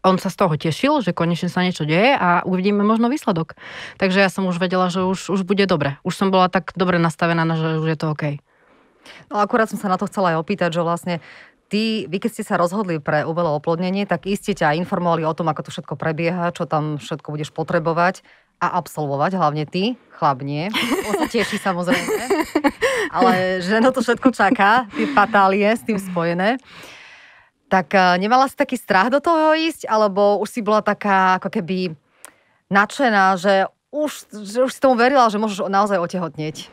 on 0.00 0.16
sa 0.16 0.32
z 0.32 0.36
toho 0.40 0.54
tešil, 0.56 1.04
že 1.04 1.12
konečne 1.12 1.52
sa 1.52 1.60
niečo 1.60 1.84
deje 1.84 2.16
a 2.16 2.40
uvidíme 2.48 2.80
možno 2.80 3.12
výsledok. 3.12 3.54
Takže 4.00 4.24
ja 4.24 4.32
som 4.32 4.48
už 4.48 4.56
vedela, 4.56 4.88
že 4.88 5.04
už, 5.04 5.28
už 5.28 5.44
bude 5.44 5.68
dobre. 5.68 6.00
Už 6.02 6.16
som 6.16 6.32
bola 6.32 6.48
tak 6.48 6.72
dobre 6.72 6.96
nastavená, 6.96 7.44
že 7.52 7.78
už 7.82 7.88
je 7.92 7.98
to 7.98 8.06
OK. 8.12 8.24
No 9.28 9.42
akurát 9.42 9.68
som 9.68 9.76
sa 9.76 9.90
na 9.90 9.98
to 9.98 10.08
chcela 10.08 10.32
aj 10.34 10.40
opýtať, 10.40 10.70
že 10.78 10.82
vlastne 10.86 11.14
ty, 11.72 12.04
vy 12.04 12.20
keď 12.20 12.30
ste 12.36 12.44
sa 12.44 12.60
rozhodli 12.60 13.00
pre 13.00 13.24
umelé 13.24 13.48
oplodnenie, 13.48 14.04
tak 14.04 14.28
iste 14.28 14.52
ťa 14.52 14.76
informovali 14.76 15.24
o 15.24 15.32
tom, 15.32 15.48
ako 15.48 15.68
to 15.68 15.72
všetko 15.72 15.94
prebieha, 15.96 16.52
čo 16.52 16.68
tam 16.68 17.00
všetko 17.00 17.28
budeš 17.32 17.50
potrebovať 17.56 18.20
a 18.62 18.78
absolvovať, 18.78 19.34
hlavne 19.34 19.64
ty, 19.66 19.98
chlap 20.14 20.44
nie. 20.46 20.70
On 21.08 21.14
sa 21.18 21.26
teší 21.26 21.58
samozrejme. 21.58 22.14
Ale 23.16 23.58
ženo 23.58 23.90
to 23.90 24.04
všetko 24.04 24.30
čaká, 24.30 24.86
tie 24.94 25.10
fatálie 25.10 25.66
s 25.66 25.82
tým 25.82 25.98
spojené. 25.98 26.62
Tak 27.72 27.88
eh, 27.96 28.20
nemala 28.20 28.52
si 28.52 28.54
taký 28.60 28.76
strach 28.76 29.08
do 29.08 29.24
toho 29.24 29.56
ísť, 29.56 29.88
alebo 29.88 30.36
už 30.44 30.48
si 30.52 30.60
bola 30.60 30.84
taká 30.84 31.40
ako 31.40 31.48
keby 31.48 31.96
nadšená, 32.68 33.40
že 33.40 33.72
už, 33.88 34.28
že 34.32 34.68
už 34.68 34.72
si 34.72 34.80
tomu 34.80 35.00
verila, 35.00 35.32
že 35.32 35.40
môžeš 35.40 35.72
naozaj 35.72 35.96
otehotnieť? 35.96 36.68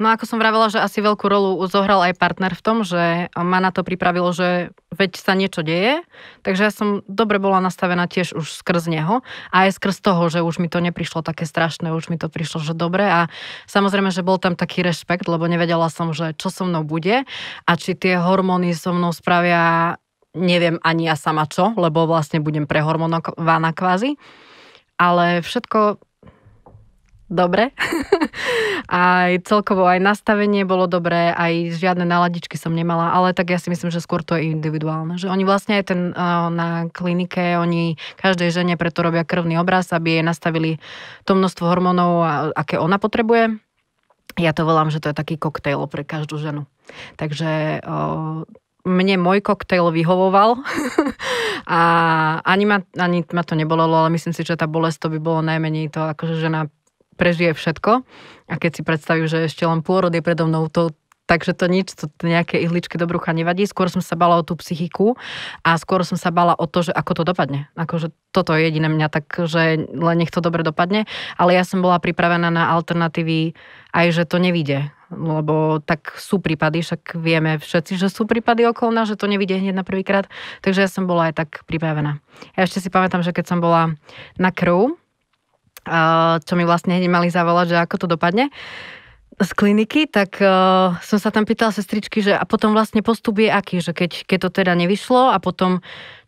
No 0.00 0.08
ako 0.08 0.24
som 0.24 0.40
vravela, 0.40 0.72
že 0.72 0.80
asi 0.80 1.04
veľkú 1.04 1.28
rolu 1.28 1.60
zohral 1.68 2.00
aj 2.00 2.16
partner 2.16 2.56
v 2.56 2.64
tom, 2.64 2.80
že 2.80 3.28
ma 3.36 3.60
na 3.60 3.68
to 3.76 3.84
pripravilo, 3.84 4.32
že 4.32 4.72
veď 4.88 5.20
sa 5.20 5.36
niečo 5.36 5.60
deje, 5.60 6.00
takže 6.40 6.64
ja 6.64 6.72
som 6.72 7.04
dobre 7.04 7.36
bola 7.36 7.60
nastavená 7.60 8.08
tiež 8.08 8.32
už 8.32 8.56
skrz 8.56 8.88
neho 8.88 9.20
a 9.52 9.56
aj 9.68 9.76
skrz 9.76 10.00
toho, 10.00 10.32
že 10.32 10.40
už 10.40 10.64
mi 10.64 10.72
to 10.72 10.80
neprišlo 10.80 11.20
také 11.20 11.44
strašné, 11.44 11.92
už 11.92 12.08
mi 12.08 12.16
to 12.16 12.32
prišlo, 12.32 12.64
že 12.64 12.72
dobre 12.72 13.04
a 13.04 13.28
samozrejme, 13.68 14.08
že 14.08 14.24
bol 14.24 14.40
tam 14.40 14.56
taký 14.56 14.80
rešpekt, 14.80 15.28
lebo 15.28 15.44
nevedela 15.44 15.92
som, 15.92 16.16
že 16.16 16.32
čo 16.40 16.48
so 16.48 16.64
mnou 16.64 16.88
bude 16.88 17.28
a 17.68 17.72
či 17.76 17.92
tie 17.92 18.16
hormóny 18.16 18.72
so 18.72 18.96
mnou 18.96 19.12
spravia 19.12 20.00
neviem 20.32 20.80
ani 20.80 21.08
ja 21.08 21.16
sama 21.16 21.44
čo, 21.48 21.76
lebo 21.76 22.08
vlastne 22.08 22.40
budem 22.40 22.64
prehormonovaná 22.64 23.72
kvázi. 23.76 24.16
Ale 24.96 25.40
všetko 25.44 26.00
dobre. 27.32 27.72
aj 28.92 29.48
celkovo 29.48 29.88
aj 29.88 29.98
nastavenie 30.04 30.68
bolo 30.68 30.84
dobré, 30.84 31.32
aj 31.32 31.80
žiadne 31.80 32.04
naladičky 32.04 32.60
som 32.60 32.76
nemala, 32.76 33.16
ale 33.16 33.32
tak 33.32 33.48
ja 33.50 33.58
si 33.58 33.72
myslím, 33.72 33.88
že 33.88 34.04
skôr 34.04 34.20
to 34.20 34.36
je 34.36 34.52
individuálne. 34.52 35.16
Že 35.16 35.32
oni 35.32 35.44
vlastne 35.48 35.80
aj 35.80 35.84
ten 35.88 36.00
na 36.52 36.92
klinike, 36.92 37.56
oni 37.56 37.96
každej 38.20 38.52
žene 38.52 38.76
preto 38.76 39.00
robia 39.00 39.24
krvný 39.24 39.56
obraz, 39.56 39.88
aby 39.96 40.20
jej 40.20 40.24
nastavili 40.24 40.76
to 41.24 41.32
množstvo 41.32 41.64
hormónov, 41.64 42.22
aké 42.52 42.76
ona 42.76 43.00
potrebuje. 43.00 43.56
Ja 44.40 44.56
to 44.56 44.64
volám, 44.64 44.88
že 44.88 45.00
to 45.00 45.12
je 45.12 45.16
taký 45.16 45.36
koktejl 45.36 45.84
pre 45.88 46.04
každú 46.04 46.40
ženu. 46.40 46.64
Takže 47.20 47.80
mne 48.82 49.22
môj 49.22 49.42
koktejl 49.42 49.94
vyhovoval 49.94 50.58
a 51.78 51.80
ani 52.42 52.64
ma, 52.66 52.78
ani 52.98 53.22
ma 53.30 53.42
to 53.46 53.54
nebolelo, 53.54 53.94
ale 54.06 54.14
myslím 54.18 54.34
si, 54.34 54.42
že 54.42 54.58
tá 54.58 54.66
bolesť 54.66 55.06
to 55.06 55.08
by 55.14 55.18
bolo 55.22 55.40
najmenej 55.46 55.94
to, 55.94 56.02
akože 56.02 56.42
žena 56.42 56.66
prežije 57.14 57.54
všetko 57.54 58.02
a 58.50 58.54
keď 58.58 58.70
si 58.74 58.82
predstavím, 58.82 59.26
že 59.30 59.46
ešte 59.46 59.62
len 59.62 59.86
pôrod 59.86 60.10
je 60.10 60.24
predo 60.24 60.50
mnou, 60.50 60.66
to, 60.66 60.90
takže 61.30 61.54
to 61.54 61.70
nič, 61.70 61.94
to 61.94 62.10
nejaké 62.20 62.58
ihličky 62.58 62.98
do 62.98 63.06
brucha 63.06 63.30
nevadí. 63.30 63.64
Skôr 63.64 63.86
som 63.86 64.02
sa 64.02 64.18
bala 64.18 64.36
o 64.36 64.44
tú 64.44 64.58
psychiku 64.58 65.14
a 65.62 65.78
skôr 65.78 66.02
som 66.02 66.18
sa 66.18 66.34
bala 66.34 66.52
o 66.58 66.66
to, 66.66 66.84
že 66.84 66.92
ako 66.92 67.12
to 67.16 67.22
dopadne. 67.22 67.70
Akože 67.78 68.10
toto 68.34 68.52
je 68.52 68.66
jediné 68.68 68.90
mňa 68.90 69.08
tak, 69.08 69.30
že 69.46 69.86
len 69.88 70.16
nech 70.18 70.34
to 70.34 70.42
dobre 70.42 70.66
dopadne. 70.66 71.06
Ale 71.38 71.54
ja 71.54 71.62
som 71.62 71.80
bola 71.80 72.02
pripravená 72.02 72.50
na 72.50 72.68
alternatívy 72.74 73.54
aj, 73.94 74.06
že 74.12 74.22
to 74.26 74.42
nevíde 74.42 74.90
lebo 75.12 75.84
tak 75.84 76.16
sú 76.16 76.40
prípady, 76.40 76.80
však 76.80 77.20
vieme 77.20 77.60
všetci, 77.60 78.00
že 78.00 78.08
sú 78.08 78.24
prípady 78.24 78.64
okolo 78.64 78.90
nás, 78.90 79.06
že 79.06 79.20
to 79.20 79.28
nevidie 79.28 79.60
hneď 79.60 79.76
na 79.76 79.84
prvýkrát, 79.84 80.26
takže 80.64 80.84
ja 80.84 80.90
som 80.90 81.04
bola 81.04 81.28
aj 81.28 81.44
tak 81.44 81.50
pripravená. 81.68 82.18
Ja 82.56 82.64
ešte 82.64 82.80
si 82.80 82.88
pamätám, 82.88 83.20
že 83.20 83.36
keď 83.36 83.44
som 83.52 83.60
bola 83.60 83.94
na 84.40 84.50
krv, 84.50 84.96
čo 86.42 86.52
mi 86.56 86.64
vlastne 86.64 86.96
hneď 86.96 87.10
mali 87.10 87.28
zavolať, 87.28 87.66
že 87.74 87.78
ako 87.78 88.06
to 88.06 88.06
dopadne, 88.06 88.48
z 89.42 89.52
kliniky, 89.52 90.06
tak 90.06 90.38
uh, 90.38 90.94
som 91.02 91.18
sa 91.18 91.34
tam 91.34 91.42
pýtala 91.42 91.74
sestričky, 91.74 92.22
že 92.22 92.32
a 92.32 92.46
potom 92.46 92.72
vlastne 92.72 93.02
postup 93.02 93.42
je 93.42 93.50
aký, 93.50 93.82
že 93.82 93.90
keď, 93.90 94.26
keď 94.26 94.38
to 94.38 94.50
teda 94.62 94.72
nevyšlo 94.78 95.34
a 95.34 95.38
potom 95.42 95.82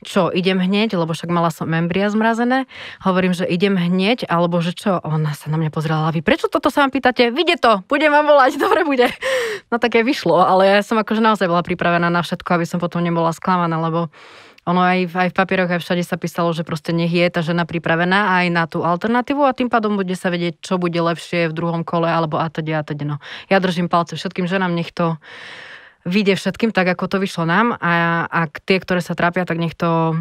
čo, 0.04 0.28
idem 0.28 0.60
hneď, 0.60 1.00
lebo 1.00 1.16
však 1.16 1.32
mala 1.32 1.48
som 1.48 1.64
membria 1.64 2.12
zmrazené, 2.12 2.68
hovorím, 3.00 3.32
že 3.32 3.48
idem 3.48 3.74
hneď, 3.74 4.28
alebo 4.28 4.60
že 4.60 4.76
čo, 4.76 5.00
ona 5.00 5.32
sa 5.32 5.48
na 5.48 5.56
mňa 5.56 5.72
pozrela, 5.72 6.12
vy 6.12 6.20
prečo 6.20 6.52
toto 6.52 6.68
sa 6.68 6.84
vám 6.84 6.92
pýtate, 6.92 7.32
vidie 7.32 7.56
to, 7.56 7.80
budem 7.88 8.12
vám 8.12 8.28
volať, 8.28 8.58
dobre 8.64 8.84
bude. 8.84 9.08
No 9.72 9.80
tak 9.80 9.96
aj 9.96 10.04
vyšlo, 10.04 10.44
ale 10.44 10.78
ja 10.78 10.84
som 10.84 11.00
akože 11.00 11.24
naozaj 11.24 11.48
bola 11.48 11.64
pripravená 11.64 12.12
na 12.12 12.20
všetko, 12.20 12.60
aby 12.60 12.66
som 12.68 12.78
potom 12.78 13.00
nebola 13.00 13.32
sklamaná, 13.32 13.80
lebo 13.80 14.12
ono 14.64 14.80
aj, 14.80 15.12
aj 15.12 15.28
v 15.30 15.36
papieroch, 15.36 15.68
aj 15.68 15.80
všade 15.84 16.04
sa 16.04 16.16
písalo, 16.16 16.56
že 16.56 16.64
proste 16.64 16.96
nech 16.96 17.12
je 17.12 17.28
tá 17.28 17.44
žena 17.44 17.68
pripravená 17.68 18.40
aj 18.40 18.46
na 18.48 18.64
tú 18.64 18.80
alternatívu 18.80 19.44
a 19.44 19.52
tým 19.52 19.68
pádom 19.68 20.00
bude 20.00 20.16
sa 20.16 20.32
vedieť, 20.32 20.64
čo 20.64 20.80
bude 20.80 20.96
lepšie 20.96 21.52
v 21.52 21.56
druhom 21.56 21.84
kole 21.84 22.08
alebo 22.08 22.40
a 22.40 22.48
teda 22.48 22.80
a 22.80 22.82
teda. 22.82 23.04
No. 23.04 23.16
Ja 23.52 23.60
držím 23.60 23.92
palce 23.92 24.16
všetkým 24.16 24.48
ženám, 24.48 24.72
nech 24.72 24.88
to 24.96 25.20
vyjde 26.08 26.40
všetkým 26.40 26.72
tak, 26.72 26.88
ako 26.96 27.12
to 27.12 27.16
vyšlo 27.20 27.44
nám 27.44 27.76
a 27.76 28.24
ak 28.24 28.64
tie, 28.64 28.80
ktoré 28.80 29.04
sa 29.04 29.12
trápia, 29.12 29.44
tak 29.44 29.60
nech 29.60 29.76
to 29.76 30.16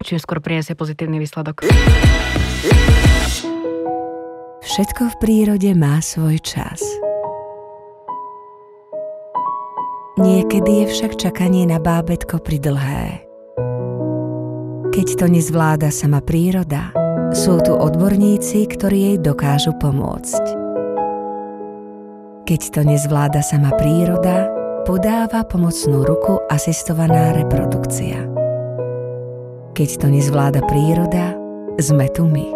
čím 0.00 0.16
skôr 0.16 0.40
priniesie 0.40 0.72
pozitívny 0.72 1.20
výsledok. 1.20 1.68
Všetko 4.64 5.02
v 5.12 5.16
prírode 5.20 5.70
má 5.76 6.00
svoj 6.00 6.40
čas. 6.40 6.80
Niekedy 10.18 10.82
je 10.82 10.86
však 10.90 11.12
čakanie 11.14 11.62
na 11.62 11.78
bábetko 11.78 12.42
pridlhé. 12.42 13.27
Keď 14.98 15.14
to 15.14 15.30
nezvláda 15.30 15.94
sama 15.94 16.18
príroda, 16.18 16.90
sú 17.30 17.62
tu 17.62 17.70
odborníci, 17.70 18.66
ktorí 18.66 19.14
jej 19.14 19.18
dokážu 19.22 19.70
pomôcť. 19.78 20.42
Keď 22.42 22.60
to 22.74 22.82
nezvláda 22.82 23.38
sama 23.38 23.70
príroda, 23.78 24.50
podáva 24.82 25.46
pomocnú 25.46 26.02
ruku 26.02 26.42
asistovaná 26.50 27.30
reprodukcia. 27.30 28.26
Keď 29.78 29.90
to 30.02 30.10
nezvláda 30.10 30.66
príroda, 30.66 31.38
sme 31.78 32.10
tu 32.10 32.26
my. 32.26 32.50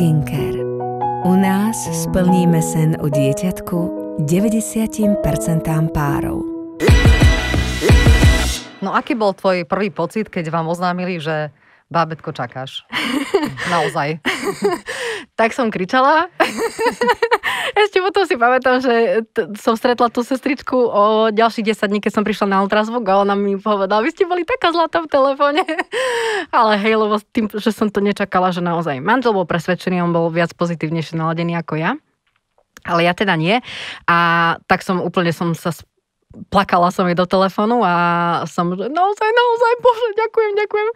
Ginker. 0.00 0.56
U 1.28 1.36
nás 1.36 1.76
splníme 1.84 2.64
sen 2.64 2.96
o 2.96 3.12
dieťatku 3.12 3.78
90% 4.24 5.20
párov. 5.92 6.40
No 8.82 8.90
aký 8.90 9.14
bol 9.14 9.30
tvoj 9.30 9.62
prvý 9.62 9.94
pocit, 9.94 10.26
keď 10.26 10.50
vám 10.50 10.66
oznámili, 10.66 11.22
že 11.22 11.54
bábetko 11.86 12.34
čakáš? 12.34 12.82
Naozaj. 13.72 14.18
tak 15.38 15.54
som 15.54 15.70
kričala. 15.70 16.26
Ešte 17.86 18.02
potom 18.02 18.26
si 18.26 18.34
pamätám, 18.34 18.82
že 18.82 19.22
t- 19.30 19.54
som 19.54 19.78
stretla 19.78 20.10
tú 20.10 20.26
sestričku 20.26 20.74
o 20.74 21.30
ďalších 21.30 21.78
10 21.78 21.88
dní, 21.88 22.00
keď 22.02 22.12
som 22.18 22.26
prišla 22.26 22.50
na 22.50 22.58
ultrazvuk 22.64 23.06
a 23.06 23.22
ona 23.22 23.38
mi 23.38 23.54
povedala, 23.54 24.02
vy 24.02 24.10
ste 24.10 24.26
boli 24.26 24.42
taká 24.42 24.74
zlatá 24.74 24.98
v 24.98 25.08
telefóne. 25.08 25.62
Ale 26.56 26.74
hej, 26.82 26.98
lebo 26.98 27.22
tým, 27.30 27.46
že 27.54 27.70
som 27.70 27.86
to 27.86 28.02
nečakala, 28.02 28.50
že 28.50 28.64
naozaj 28.64 28.98
manžel 28.98 29.30
bol 29.36 29.46
presvedčený, 29.46 30.02
on 30.02 30.10
bol 30.10 30.26
viac 30.32 30.50
pozitívnejšie 30.58 31.14
naladený 31.14 31.54
ako 31.60 31.78
ja. 31.78 31.94
Ale 32.82 33.06
ja 33.06 33.14
teda 33.14 33.38
nie. 33.38 33.62
A 34.10 34.18
tak 34.66 34.82
som 34.82 34.98
úplne 34.98 35.30
som 35.30 35.54
sa 35.54 35.70
plakala 36.48 36.88
som 36.88 37.04
jej 37.08 37.16
do 37.16 37.28
telefónu 37.28 37.84
a 37.84 37.94
som, 38.48 38.72
že 38.72 38.88
naozaj, 38.88 39.30
naozaj, 39.30 39.72
bože, 39.84 40.08
ďakujem, 40.16 40.52
ďakujem. 40.64 40.88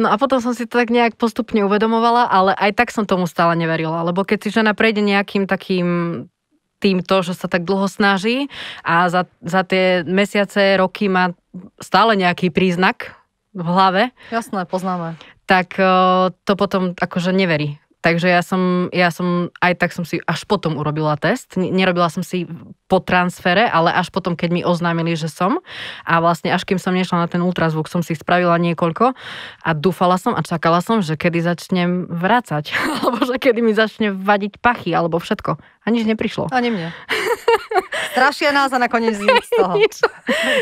No 0.00 0.06
a 0.12 0.16
potom 0.16 0.40
som 0.40 0.56
si 0.56 0.64
to 0.64 0.80
tak 0.80 0.88
nejak 0.88 1.20
postupne 1.20 1.64
uvedomovala, 1.64 2.28
ale 2.28 2.52
aj 2.56 2.72
tak 2.76 2.88
som 2.92 3.04
tomu 3.04 3.28
stále 3.28 3.54
neverila, 3.56 4.04
lebo 4.04 4.24
keď 4.24 4.38
si 4.40 4.48
žena 4.52 4.72
prejde 4.72 5.04
nejakým 5.04 5.44
takým 5.44 5.88
týmto, 6.80 7.24
že 7.24 7.32
sa 7.32 7.48
tak 7.48 7.64
dlho 7.64 7.88
snaží 7.88 8.52
a 8.84 9.08
za, 9.08 9.24
za 9.40 9.64
tie 9.64 10.04
mesiace, 10.04 10.76
roky 10.76 11.08
má 11.08 11.32
stále 11.80 12.12
nejaký 12.12 12.52
príznak 12.52 13.16
v 13.56 13.64
hlave. 13.64 14.02
Jasné, 14.28 14.68
poznáme. 14.68 15.16
Tak 15.48 15.76
to 16.44 16.52
potom 16.56 16.92
akože 16.96 17.32
neverí. 17.32 17.80
Takže 18.04 18.28
ja 18.28 18.44
som, 18.44 18.92
ja 18.92 19.08
som, 19.08 19.48
aj 19.64 19.80
tak 19.80 19.96
som 19.96 20.04
si 20.04 20.20
až 20.28 20.44
potom 20.44 20.76
urobila 20.76 21.16
test. 21.16 21.56
Nerobila 21.56 22.12
som 22.12 22.20
si 22.20 22.44
po 22.84 23.00
transfere, 23.00 23.64
ale 23.64 23.96
až 23.96 24.12
potom, 24.12 24.36
keď 24.36 24.50
mi 24.52 24.60
oznámili, 24.60 25.16
že 25.16 25.32
som. 25.32 25.64
A 26.04 26.20
vlastne 26.20 26.52
až 26.52 26.68
kým 26.68 26.76
som 26.76 26.92
nešla 26.92 27.24
na 27.24 27.28
ten 27.32 27.40
ultrazvuk, 27.40 27.88
som 27.88 28.04
si 28.04 28.12
spravila 28.12 28.60
niekoľko 28.60 29.16
a 29.64 29.70
dúfala 29.72 30.20
som 30.20 30.36
a 30.36 30.44
čakala 30.44 30.84
som, 30.84 31.00
že 31.00 31.16
kedy 31.16 31.40
začnem 31.40 32.04
vrácať. 32.12 32.76
alebo 33.00 33.24
že 33.24 33.40
kedy 33.40 33.64
mi 33.64 33.72
začne 33.72 34.12
vadiť 34.12 34.60
pachy, 34.60 34.92
alebo 34.92 35.16
všetko. 35.16 35.56
A 35.56 35.86
nič 35.88 36.04
neprišlo. 36.04 36.52
Ani 36.52 36.68
mne. 36.68 36.92
Strašia 38.12 38.50
nás 38.50 38.70
a 38.74 38.78
nakoniec 38.78 39.18
nič 39.22 39.44
z 39.48 39.52
toho. 39.58 39.74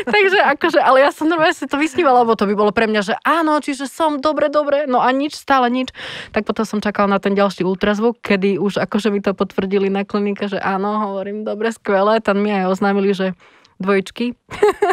Takže 0.05 0.39
akože, 0.57 0.79
ale 0.79 1.05
ja 1.05 1.11
som 1.11 1.29
normálne 1.29 1.55
si 1.55 1.65
to 1.65 1.77
vysnívala, 1.77 2.25
lebo 2.25 2.37
to 2.37 2.49
by 2.49 2.53
bolo 2.53 2.71
pre 2.71 2.85
mňa, 2.89 3.01
že 3.01 3.15
áno, 3.25 3.57
čiže 3.59 3.89
som, 3.89 4.19
dobre, 4.19 4.49
dobre, 4.49 4.85
no 4.85 5.01
a 5.01 5.09
nič, 5.09 5.37
stále 5.37 5.69
nič. 5.69 5.91
Tak 6.35 6.45
potom 6.45 6.65
som 6.65 6.79
čakala 6.79 7.17
na 7.17 7.19
ten 7.19 7.33
ďalší 7.33 7.65
ultrazvuk, 7.65 8.19
kedy 8.21 8.57
už 8.57 8.81
akože 8.81 9.09
mi 9.13 9.19
to 9.21 9.33
potvrdili 9.33 9.87
na 9.89 10.03
klinike, 10.03 10.49
že 10.49 10.59
áno, 10.61 10.99
hovorím, 11.11 11.45
dobre, 11.45 11.73
skvelé. 11.73 12.19
Tam 12.19 12.39
mi 12.39 12.53
aj 12.53 12.69
oznámili, 12.73 13.15
že 13.15 13.37
dvojčky. 13.81 14.37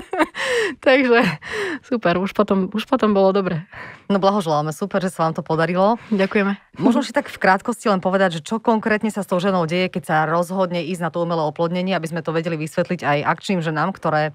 Takže 0.87 1.21
super, 1.85 2.21
už 2.21 2.33
potom, 2.33 2.69
už 2.73 2.85
potom 2.87 3.13
bolo 3.13 3.33
dobre. 3.33 3.67
No 4.09 4.19
blahoželáme, 4.19 4.73
super, 4.73 5.01
že 5.03 5.13
sa 5.13 5.29
vám 5.29 5.35
to 5.37 5.43
podarilo. 5.45 6.01
Ďakujeme. 6.13 6.81
Možno 6.81 7.01
si 7.07 7.13
tak 7.13 7.29
v 7.29 7.41
krátkosti 7.41 7.91
len 7.93 8.01
povedať, 8.01 8.41
že 8.41 8.45
čo 8.45 8.63
konkrétne 8.63 9.13
sa 9.13 9.25
s 9.25 9.31
tou 9.31 9.41
ženou 9.41 9.65
deje, 9.69 9.93
keď 9.93 10.03
sa 10.07 10.17
rozhodne 10.29 10.85
ísť 10.85 11.03
na 11.05 11.11
to 11.11 11.23
umelé 11.23 11.43
oplodnenie, 11.45 11.93
aby 11.97 12.09
sme 12.09 12.25
to 12.25 12.33
vedeli 12.33 12.57
vysvetliť 12.61 13.01
aj 13.03 13.19
akčným 13.27 13.61
ženám, 13.61 13.93
ktoré 13.93 14.33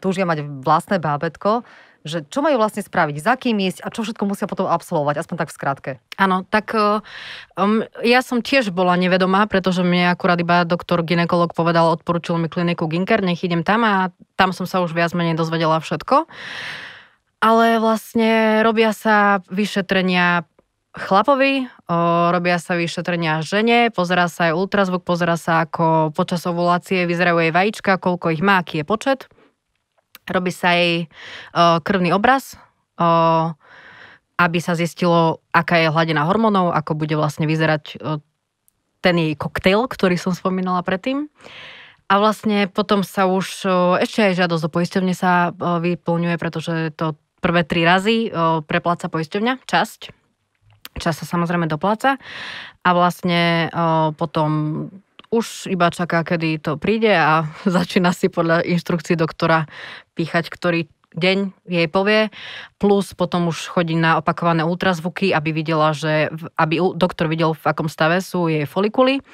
túžia 0.00 0.24
mať 0.24 0.44
vlastné 0.64 0.96
bábetko 0.96 1.62
že 2.06 2.24
čo 2.30 2.40
majú 2.40 2.56
vlastne 2.56 2.80
spraviť, 2.80 3.16
za 3.18 3.34
kým 3.34 3.58
ísť 3.58 3.82
a 3.82 3.92
čo 3.92 4.06
všetko 4.06 4.24
musia 4.24 4.46
potom 4.46 4.70
absolvovať, 4.70 5.20
aspoň 5.20 5.36
tak 5.42 5.50
v 5.50 5.56
skratke. 5.58 5.90
Áno, 6.16 6.46
tak 6.48 6.72
um, 6.72 7.82
ja 8.00 8.20
som 8.22 8.40
tiež 8.40 8.70
bola 8.70 8.94
nevedomá, 8.94 9.44
pretože 9.50 9.82
mne 9.82 10.14
akurát 10.14 10.38
iba 10.38 10.62
doktor 10.62 11.02
ginekolog 11.02 11.52
povedal, 11.52 11.92
odporučil 11.98 12.38
mi 12.38 12.48
kliniku 12.48 12.86
Ginker, 12.86 13.20
nech 13.20 13.42
idem 13.42 13.66
tam 13.66 13.84
a 13.84 14.14
tam 14.38 14.54
som 14.54 14.64
sa 14.64 14.80
už 14.80 14.94
viac 14.94 15.12
menej 15.12 15.36
dozvedela 15.36 15.82
všetko. 15.82 16.30
Ale 17.44 17.82
vlastne 17.82 18.64
robia 18.64 18.96
sa 18.96 19.44
vyšetrenia 19.52 20.48
chlapovi, 20.96 21.68
o, 21.86 21.96
robia 22.32 22.56
sa 22.56 22.72
vyšetrenia 22.74 23.44
žene, 23.44 23.92
pozera 23.92 24.32
sa 24.32 24.48
aj 24.48 24.56
ultrazvuk, 24.56 25.04
pozera 25.04 25.36
sa 25.36 25.68
ako 25.68 26.16
počas 26.16 26.48
ovulácie 26.48 27.04
vyzerajú 27.04 27.44
jej 27.44 27.52
vajíčka, 27.52 28.00
koľko 28.00 28.32
ich 28.32 28.40
má, 28.40 28.64
aký 28.64 28.80
je 28.80 28.86
počet. 28.88 29.20
Robí 30.26 30.50
sa 30.50 30.74
jej 30.74 31.06
krvný 31.56 32.10
obraz, 32.10 32.58
aby 34.36 34.58
sa 34.60 34.74
zistilo, 34.74 35.40
aká 35.54 35.80
je 35.80 35.88
hladina 35.88 36.26
hormónov, 36.26 36.74
ako 36.74 36.98
bude 36.98 37.14
vlastne 37.16 37.48
vyzerať 37.48 38.02
ten 39.00 39.16
jej 39.16 39.32
koktejl, 39.38 39.86
ktorý 39.86 40.18
som 40.18 40.34
spomínala 40.34 40.82
predtým. 40.82 41.30
A 42.06 42.22
vlastne 42.22 42.70
potom 42.70 43.02
sa 43.02 43.26
už, 43.26 43.66
ešte 44.02 44.30
aj 44.30 44.38
žiadosť 44.38 44.64
o 44.66 44.70
poisťovne 44.70 45.14
sa 45.14 45.50
vyplňuje, 45.54 46.36
pretože 46.38 46.94
to 46.94 47.18
prvé 47.42 47.62
tri 47.62 47.86
razy 47.86 48.30
prepláca 48.66 49.10
poisťovňa, 49.10 49.66
časť. 49.66 50.00
Časť 50.96 51.16
sa 51.22 51.26
samozrejme 51.26 51.66
dopláca. 51.70 52.18
A 52.82 52.88
vlastne 52.94 53.70
potom 54.18 54.50
už 55.34 55.66
iba 55.66 55.90
čaká, 55.90 56.22
kedy 56.22 56.62
to 56.62 56.78
príde 56.78 57.10
a 57.10 57.50
začína 57.66 58.14
si 58.14 58.30
podľa 58.30 58.62
inštrukcií 58.62 59.18
doktora 59.18 59.66
píchať, 60.16 60.48
ktorý 60.48 60.88
deň 61.16 61.38
jej 61.64 61.88
povie, 61.88 62.28
plus 62.76 63.16
potom 63.16 63.48
už 63.48 63.72
chodí 63.72 63.96
na 63.96 64.20
opakované 64.20 64.62
ultrazvuky, 64.68 65.32
aby 65.32 65.50
videla, 65.52 65.96
že, 65.96 66.28
aby 66.60 66.80
doktor 66.92 67.28
videl, 67.32 67.56
v 67.56 67.64
akom 67.64 67.88
stave 67.88 68.20
sú 68.20 68.52
jej 68.52 68.68
folikuly 68.68 69.24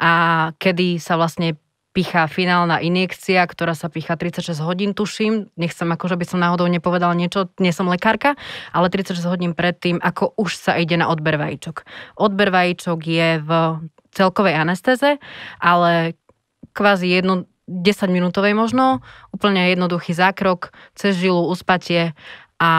a 0.00 0.52
kedy 0.56 0.96
sa 0.96 1.20
vlastne 1.20 1.60
pichá 1.96 2.28
finálna 2.28 2.84
injekcia, 2.84 3.40
ktorá 3.48 3.72
sa 3.72 3.88
pichá 3.88 4.20
36 4.20 4.60
hodín, 4.60 4.92
tuším. 4.92 5.48
Nechcem 5.56 5.88
akože 5.88 6.20
by 6.20 6.24
som 6.28 6.44
náhodou 6.44 6.68
nepovedala 6.68 7.16
niečo, 7.16 7.48
nie 7.56 7.72
som 7.72 7.88
lekárka, 7.88 8.36
ale 8.76 8.92
36 8.92 9.24
hodín 9.24 9.52
predtým, 9.56 9.96
ako 10.04 10.36
už 10.36 10.60
sa 10.60 10.76
ide 10.76 11.00
na 11.00 11.08
odber 11.08 11.40
vajíčok. 11.40 11.88
Odber 12.20 12.52
vajíčok 12.52 13.00
je 13.00 13.40
v 13.40 13.50
celkovej 14.12 14.60
anestéze, 14.60 15.16
ale 15.56 16.20
kvázi 16.76 17.08
jedno, 17.08 17.48
10 17.66 18.14
minútovej 18.14 18.54
možno, 18.54 19.02
úplne 19.34 19.70
jednoduchý 19.74 20.14
zákrok, 20.14 20.70
cez 20.94 21.18
žilu, 21.18 21.50
uspatie 21.50 22.14
a 22.62 22.72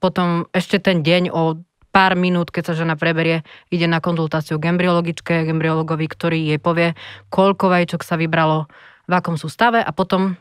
potom 0.00 0.48
ešte 0.52 0.80
ten 0.80 1.00
deň 1.00 1.32
o 1.32 1.60
pár 1.90 2.14
minút, 2.14 2.54
keď 2.54 2.72
sa 2.72 2.78
žena 2.78 2.94
preberie, 2.94 3.42
ide 3.68 3.90
na 3.90 3.98
konzultáciu 3.98 4.62
k 4.62 4.70
embryologičke, 4.70 5.44
k 5.44 5.50
embryologovi, 5.50 6.06
ktorý 6.06 6.38
jej 6.54 6.60
povie, 6.62 6.94
koľko 7.28 7.66
vajíčok 7.66 8.06
sa 8.06 8.14
vybralo, 8.14 8.70
v 9.10 9.12
akom 9.12 9.34
sú 9.34 9.50
stave 9.50 9.82
a 9.82 9.90
potom 9.90 10.38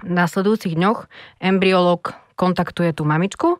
v 0.00 0.12
následujúcich 0.14 0.78
dňoch 0.78 1.10
embryolog 1.42 2.14
kontaktuje 2.38 2.94
tú 2.94 3.02
mamičku 3.04 3.58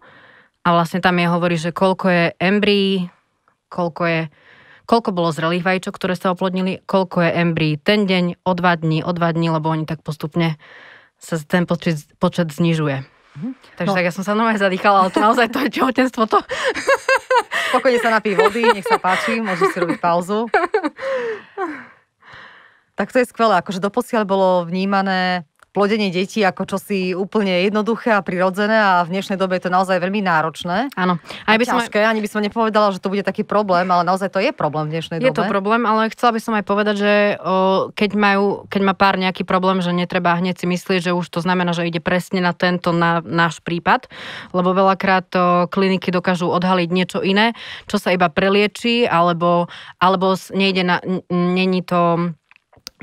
a 0.62 0.68
vlastne 0.70 1.03
tam 1.03 1.18
je 1.18 1.26
hovorí, 1.26 1.57
že 1.59 1.74
koľko 1.74 2.07
je 2.09 2.24
embryí, 2.38 3.11
koľko 3.68 4.03
je 4.07 4.20
koľko 4.90 5.14
bolo 5.14 5.31
zrelých 5.31 5.62
vajíčok, 5.62 5.94
ktoré 5.94 6.18
sa 6.18 6.35
oplodnili, 6.35 6.83
koľko 6.83 7.22
je 7.22 7.31
embryí 7.31 7.79
ten 7.79 8.11
deň, 8.11 8.42
o 8.42 8.53
dva 8.59 8.74
dní, 8.74 9.07
o 9.07 9.14
dva 9.14 9.31
dní, 9.31 9.46
lebo 9.55 9.70
oni 9.70 9.87
tak 9.87 10.03
postupne 10.03 10.59
sa 11.22 11.38
ten 11.38 11.62
počet, 11.62 12.03
počet 12.18 12.50
znižuje. 12.50 13.07
Mhm. 13.38 13.50
Takže 13.79 13.90
no. 13.94 13.94
tak 13.94 14.07
ja 14.11 14.12
som 14.12 14.26
sa 14.26 14.35
normálne 14.35 14.59
zadýchala, 14.59 15.07
ale 15.07 15.14
to 15.14 15.22
naozaj 15.22 15.46
to 15.46 15.62
je 15.62 15.70
tehotenstvo 15.79 16.26
to. 16.26 16.42
Spokojne 17.70 18.03
sa 18.03 18.11
napí 18.11 18.35
vody, 18.35 18.66
nech 18.66 18.83
sa 18.83 18.98
páči, 18.98 19.38
môžeš 19.38 19.70
si 19.70 19.79
robiť 19.79 20.03
pauzu. 20.03 20.50
Tak 22.98 23.14
to 23.14 23.22
je 23.22 23.31
skvelé, 23.31 23.62
akože 23.62 23.79
doposiaľ 23.79 24.26
bolo 24.26 24.66
vnímané 24.66 25.48
plodenie 25.70 26.11
detí 26.11 26.42
ako 26.42 26.66
čosi 26.66 27.14
úplne 27.14 27.62
jednoduché 27.62 28.11
a 28.11 28.24
prirodzené 28.26 28.74
a 28.74 29.06
v 29.06 29.14
dnešnej 29.14 29.38
dobe 29.38 29.59
je 29.59 29.66
to 29.66 29.70
naozaj 29.70 30.02
veľmi 30.02 30.18
náročné. 30.18 30.90
Áno. 30.98 31.22
A 31.46 31.54
by 31.54 31.62
ťažké, 31.62 32.02
som... 32.02 32.11
ani 32.11 32.20
by 32.20 32.28
som 32.28 32.40
nepovedala, 32.42 32.90
že 32.90 32.98
to 32.98 33.06
bude 33.06 33.22
taký 33.22 33.46
problém, 33.46 33.87
ale 33.87 34.02
naozaj 34.02 34.35
to 34.35 34.42
je 34.42 34.50
problém 34.50 34.90
v 34.90 34.98
dnešnej 34.98 35.22
je 35.22 35.30
dobe. 35.30 35.35
Je 35.35 35.38
to 35.38 35.46
problém, 35.46 35.83
ale 35.87 36.11
chcela 36.11 36.35
by 36.35 36.40
som 36.42 36.54
aj 36.59 36.64
povedať, 36.66 36.94
že 36.98 37.12
o, 37.38 37.88
keď, 37.94 38.11
majú, 38.18 38.66
keď 38.66 38.80
má 38.83 38.94
pár 38.98 39.14
nejaký 39.14 39.46
problém, 39.46 39.78
že 39.78 39.94
netreba 39.94 40.35
hneď 40.35 40.59
si 40.59 40.66
myslieť, 40.66 41.11
že 41.11 41.12
už 41.14 41.26
to 41.30 41.38
znamená, 41.38 41.70
že 41.70 41.87
ide 41.87 42.02
presne 42.02 42.42
na 42.42 42.50
tento 42.50 42.90
na, 42.90 43.22
náš 43.22 43.62
prípad, 43.62 44.11
lebo 44.50 44.74
veľakrát 44.74 45.30
to 45.30 45.70
kliniky 45.70 46.11
dokážu 46.11 46.50
odhaliť 46.50 46.88
niečo 46.90 47.22
iné, 47.22 47.54
čo 47.87 48.02
sa 48.02 48.11
iba 48.11 48.26
prelieči, 48.26 49.06
alebo, 49.06 49.70
alebo 50.02 50.35
nejde 50.50 50.83
na, 50.83 50.98
není 51.30 51.87
to 51.87 52.35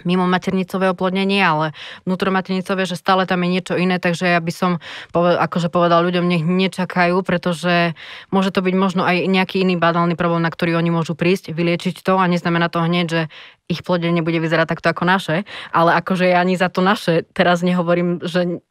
mimo 0.04 0.30
maternicové 0.30 0.92
oplodnenie, 0.92 1.42
ale 1.42 1.74
vnútromaternicové, 2.06 2.86
že 2.86 3.00
stále 3.00 3.26
tam 3.26 3.42
je 3.46 3.50
niečo 3.50 3.74
iné, 3.80 3.98
takže 3.98 4.30
ja 4.36 4.42
by 4.42 4.54
som 4.54 4.72
povedal, 5.10 5.40
akože 5.42 5.72
povedal 5.72 6.04
ľuďom, 6.06 6.26
nech 6.28 6.44
nečakajú, 6.44 7.22
pretože 7.24 7.98
môže 8.30 8.54
to 8.54 8.62
byť 8.62 8.76
možno 8.78 9.02
aj 9.08 9.26
nejaký 9.26 9.64
iný 9.64 9.80
badálny 9.80 10.14
problém, 10.20 10.44
na 10.44 10.52
ktorý 10.54 10.78
oni 10.78 10.92
môžu 10.94 11.18
prísť, 11.18 11.56
vyliečiť 11.56 12.04
to 12.04 12.20
a 12.20 12.26
neznamená 12.30 12.68
to 12.68 12.84
hneď, 12.84 13.08
že 13.08 13.22
ich 13.68 13.84
plodenie 13.84 14.24
bude 14.24 14.40
vyzerať 14.40 14.68
takto 14.68 14.88
ako 14.92 15.04
naše, 15.04 15.36
ale 15.76 15.92
akože 16.00 16.32
ja 16.32 16.40
ani 16.40 16.56
za 16.56 16.72
to 16.72 16.80
naše 16.80 17.28
teraz 17.36 17.60
nehovorím, 17.64 18.24
že 18.24 18.64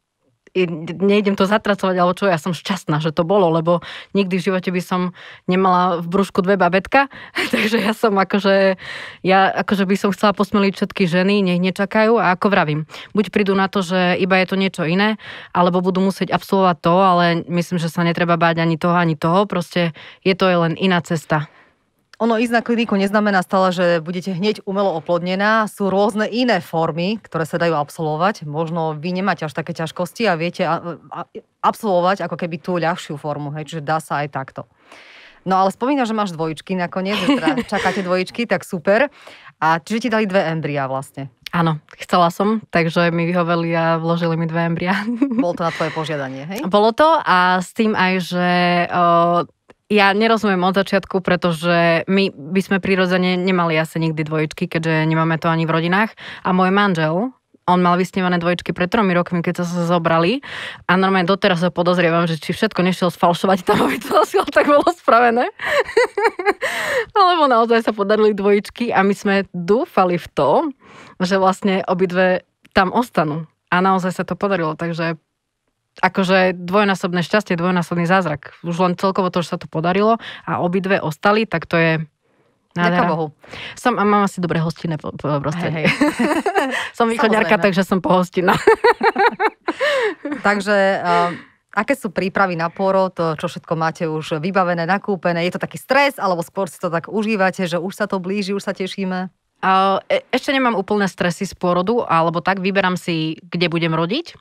nejdem 0.97 1.37
to 1.37 1.45
zatracovať, 1.45 1.95
alebo 1.99 2.17
čo, 2.17 2.25
ja 2.25 2.41
som 2.41 2.57
šťastná, 2.57 2.97
že 3.03 3.13
to 3.13 3.21
bolo, 3.21 3.53
lebo 3.53 3.85
nikdy 4.17 4.41
v 4.41 4.45
živote 4.49 4.73
by 4.73 4.81
som 4.81 5.01
nemala 5.45 6.01
v 6.01 6.07
brúšku 6.09 6.41
dve 6.41 6.57
babetka, 6.57 7.11
takže 7.53 7.77
ja 7.77 7.93
som 7.93 8.17
akože, 8.17 8.79
ja 9.21 9.51
akože 9.53 9.85
by 9.85 9.95
som 9.99 10.09
chcela 10.15 10.33
posmeliť 10.33 10.73
všetky 10.73 11.03
ženy, 11.05 11.45
nech 11.45 11.61
nečakajú. 11.61 12.17
A 12.17 12.33
ako 12.33 12.49
vravím, 12.49 12.89
buď 13.13 13.29
prídu 13.29 13.53
na 13.53 13.69
to, 13.69 13.83
že 13.83 14.17
iba 14.17 14.39
je 14.41 14.47
to 14.47 14.55
niečo 14.57 14.83
iné, 14.87 15.21
alebo 15.53 15.83
budú 15.83 16.01
musieť 16.01 16.33
absolvovať 16.33 16.77
to, 16.81 16.95
ale 16.95 17.25
myslím, 17.45 17.77
že 17.77 17.91
sa 17.91 18.01
netreba 18.07 18.39
báť 18.39 18.63
ani 18.63 18.79
toho, 18.79 18.95
ani 18.95 19.19
toho, 19.19 19.45
proste 19.45 19.91
je 20.23 20.33
to 20.33 20.47
len 20.47 20.79
iná 20.79 21.03
cesta. 21.03 21.51
Ono 22.17 22.33
ísť 22.41 22.49
na 22.49 22.65
kliniku 22.65 22.97
neznamená 22.97 23.45
stále, 23.45 23.69
že 23.69 23.85
budete 24.01 24.33
hneď 24.33 24.65
umelo 24.65 24.97
oplodnená. 24.97 25.69
Sú 25.69 25.93
rôzne 25.93 26.25
iné 26.25 26.65
formy, 26.65 27.21
ktoré 27.21 27.45
sa 27.45 27.61
dajú 27.61 27.77
absolvovať. 27.77 28.41
Možno 28.49 28.97
vy 28.97 29.21
nemáte 29.21 29.45
až 29.45 29.53
také 29.53 29.77
ťažkosti 29.77 30.25
a 30.25 30.33
viete 30.33 30.65
absolvovať 31.61 32.25
ako 32.25 32.35
keby 32.41 32.57
tú 32.57 32.81
ľahšiu 32.81 33.21
formu. 33.21 33.53
Hej, 33.53 33.69
čiže 33.69 33.85
dá 33.85 34.01
sa 34.01 34.25
aj 34.25 34.33
takto. 34.33 34.65
No 35.45 35.61
ale 35.61 35.69
spomína, 35.69 36.09
že 36.09 36.17
máš 36.17 36.33
dvojičky 36.33 36.73
nakoniec, 36.73 37.21
že 37.21 37.37
teda 37.37 37.49
čakáte 37.77 38.01
dvojičky, 38.01 38.49
tak 38.49 38.65
super. 38.65 39.13
A 39.61 39.77
čiže 39.77 40.09
ti 40.09 40.09
dali 40.09 40.25
dve 40.25 40.41
embria 40.49 40.89
vlastne. 40.89 41.29
Áno, 41.55 41.79
chcela 41.95 42.27
som, 42.27 42.59
takže 42.73 43.07
mi 43.13 43.23
vyhoveli 43.23 43.71
a 43.71 43.85
vložili 44.01 44.35
mi 44.35 44.49
dve 44.49 44.67
embria. 44.67 45.05
Bolo 45.41 45.55
to 45.55 45.63
na 45.63 45.71
tvoje 45.71 45.91
požiadanie, 45.95 46.43
hej? 46.43 46.59
Bolo 46.67 46.91
to 46.91 47.07
a 47.23 47.63
s 47.63 47.71
tým 47.71 47.95
aj, 47.95 48.13
že 48.19 48.49
o, 48.91 49.01
ja 49.87 50.11
nerozumiem 50.11 50.59
od 50.67 50.75
začiatku, 50.75 51.23
pretože 51.23 52.03
my 52.11 52.31
by 52.35 52.61
sme 52.63 52.77
prirodzene 52.83 53.39
nemali 53.39 53.79
asi 53.79 54.03
nikdy 54.03 54.27
dvojičky, 54.27 54.67
keďže 54.67 55.07
nemáme 55.07 55.39
to 55.39 55.47
ani 55.47 55.63
v 55.63 55.75
rodinách. 55.79 56.11
A 56.43 56.51
môj 56.51 56.75
manžel, 56.75 57.31
on 57.67 57.83
mal 57.83 57.99
vysnívané 57.99 58.39
dvojičky 58.39 58.71
pred 58.71 58.87
tromi 58.87 59.11
rokmi, 59.11 59.43
keď 59.43 59.63
sa 59.63 59.83
zobrali 59.83 60.39
a 60.87 60.95
normálne 60.95 61.27
doteraz 61.27 61.59
ho 61.67 61.71
podozrievam, 61.71 62.23
že 62.23 62.39
či 62.39 62.55
všetko 62.55 62.79
nešiel 62.79 63.11
sfalšovať 63.11 63.59
tam, 63.67 63.83
aby 63.83 63.99
to 63.99 64.15
asi 64.23 64.39
tak 64.55 64.71
bolo 64.71 64.87
spravené. 64.95 65.51
Alebo 67.19 67.51
naozaj 67.51 67.83
sa 67.83 67.91
podarili 67.91 68.31
dvojičky 68.31 68.95
a 68.95 69.03
my 69.03 69.11
sme 69.11 69.35
dúfali 69.51 70.15
v 70.15 70.27
to, 70.31 70.51
že 71.19 71.35
vlastne 71.35 71.83
obidve 71.83 72.47
tam 72.71 72.95
ostanú. 72.95 73.47
A 73.67 73.83
naozaj 73.83 74.15
sa 74.15 74.23
to 74.23 74.39
podarilo, 74.39 74.79
takže 74.79 75.19
akože 76.01 76.53
dvojnásobné 76.53 77.25
šťastie, 77.25 77.57
dvojnásobný 77.57 78.05
zázrak. 78.05 78.53
Už 78.61 78.77
len 78.77 78.93
celkovo 78.97 79.33
to, 79.33 79.41
že 79.41 79.55
sa 79.55 79.57
to 79.57 79.65
podarilo 79.65 80.21
a 80.45 80.61
obidve 80.61 81.01
ostali, 81.01 81.49
tak 81.49 81.65
to 81.65 81.75
je 81.77 81.91
nádhera. 82.77 83.09
Bohu. 83.09 83.27
Som, 83.73 83.97
a 83.97 84.05
mám 84.05 84.29
asi 84.29 84.37
dobré 84.37 84.61
hostinné 84.61 85.01
prostredie. 85.41 85.89
Hey, 85.89 85.89
hey. 85.89 86.69
som 86.97 87.09
východňarka, 87.09 87.57
takže 87.57 87.81
som 87.81 87.97
pohostinná. 87.97 88.53
takže 90.47 91.01
uh, 91.01 91.33
aké 91.73 91.93
sú 91.97 92.13
prípravy 92.13 92.53
na 92.53 92.69
pôrod, 92.69 93.13
čo 93.13 93.45
všetko 93.49 93.73
máte 93.73 94.05
už 94.05 94.41
vybavené, 94.41 94.85
nakúpené? 94.85 95.45
Je 95.45 95.57
to 95.57 95.61
taký 95.61 95.81
stres, 95.81 96.21
alebo 96.21 96.45
skôr 96.45 96.69
si 96.69 96.77
to 96.81 96.93
tak 96.93 97.09
užívate, 97.09 97.65
že 97.65 97.81
už 97.81 97.93
sa 97.93 98.05
to 98.05 98.17
blíži, 98.17 98.53
už 98.53 98.65
sa 98.65 98.73
tešíme? 98.73 99.29
E, 99.61 100.21
ešte 100.33 100.53
nemám 100.53 100.77
úplné 100.77 101.09
stresy 101.09 101.45
z 101.45 101.53
pôrodu, 101.57 102.05
alebo 102.05 102.41
tak, 102.41 102.61
vyberám 102.61 102.97
si, 102.97 103.37
kde 103.41 103.69
budem 103.69 103.93
rodiť. 103.93 104.37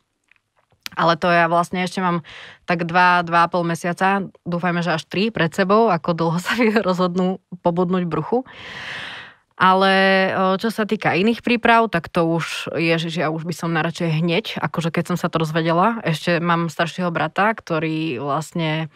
Ale 0.97 1.21
to 1.21 1.29
ja 1.29 1.47
vlastne 1.47 1.85
ešte 1.85 2.01
mám 2.01 2.25
tak 2.65 2.89
2-2,5 2.89 3.29
mesiaca, 3.63 4.09
dúfajme, 4.49 4.81
že 4.81 4.97
až 4.97 5.05
3 5.07 5.31
pred 5.31 5.53
sebou, 5.53 5.93
ako 5.93 6.17
dlho 6.17 6.39
sa 6.45 6.57
rozhodnú 6.81 7.39
pobudnúť 7.61 8.09
bruchu. 8.09 8.49
Ale 9.57 9.93
čo 10.61 10.69
sa 10.69 10.85
týka 10.85 11.17
iných 11.17 11.41
príprav, 11.41 11.89
tak 11.89 12.13
to 12.13 12.29
už 12.29 12.77
je, 12.77 13.09
že 13.09 13.25
ja 13.25 13.33
už 13.33 13.49
by 13.49 13.57
som 13.57 13.73
naradšej 13.73 14.21
hneď, 14.21 14.45
akože 14.61 14.93
keď 14.93 15.05
som 15.13 15.17
sa 15.17 15.33
to 15.33 15.41
rozvedela. 15.41 15.97
Ešte 16.05 16.45
mám 16.45 16.69
staršieho 16.69 17.09
brata, 17.09 17.57
ktorý 17.57 18.21
vlastne 18.21 18.93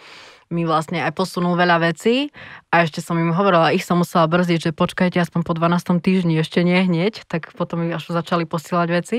mi 0.51 0.67
vlastne 0.67 1.01
aj 1.07 1.15
posunul 1.15 1.55
veľa 1.55 1.95
vecí 1.95 2.35
a 2.75 2.83
ešte 2.83 2.99
som 2.99 3.15
im 3.17 3.31
hovorila, 3.31 3.71
ich 3.71 3.87
som 3.87 4.03
musela 4.03 4.27
brzdiť, 4.27 4.71
že 4.71 4.71
počkajte 4.75 5.23
aspoň 5.23 5.47
po 5.47 5.55
12. 5.55 6.03
týždni, 6.03 6.43
ešte 6.43 6.67
nie 6.67 6.83
hneď, 6.83 7.23
tak 7.31 7.55
potom 7.55 7.87
mi 7.87 7.95
až 7.95 8.11
začali 8.11 8.51
posielať 8.51 8.89
veci. 8.91 9.19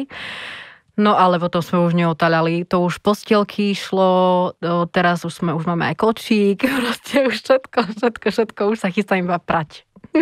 No 1.02 1.18
ale 1.18 1.42
potom 1.42 1.66
sme 1.66 1.82
už 1.82 1.98
neotaľali. 1.98 2.62
To 2.70 2.86
už 2.86 3.02
postielky 3.02 3.74
išlo, 3.74 4.54
teraz 4.94 5.26
už 5.26 5.34
sme, 5.42 5.58
už 5.58 5.66
máme 5.66 5.90
aj 5.90 5.98
kočík, 5.98 6.62
proste 6.78 7.26
už 7.26 7.42
všetko, 7.42 7.80
všetko, 7.98 8.28
všetko, 8.30 8.62
už 8.70 8.78
sa 8.78 8.94
chystá 8.94 9.18
iba 9.18 9.42
prať. 9.42 9.90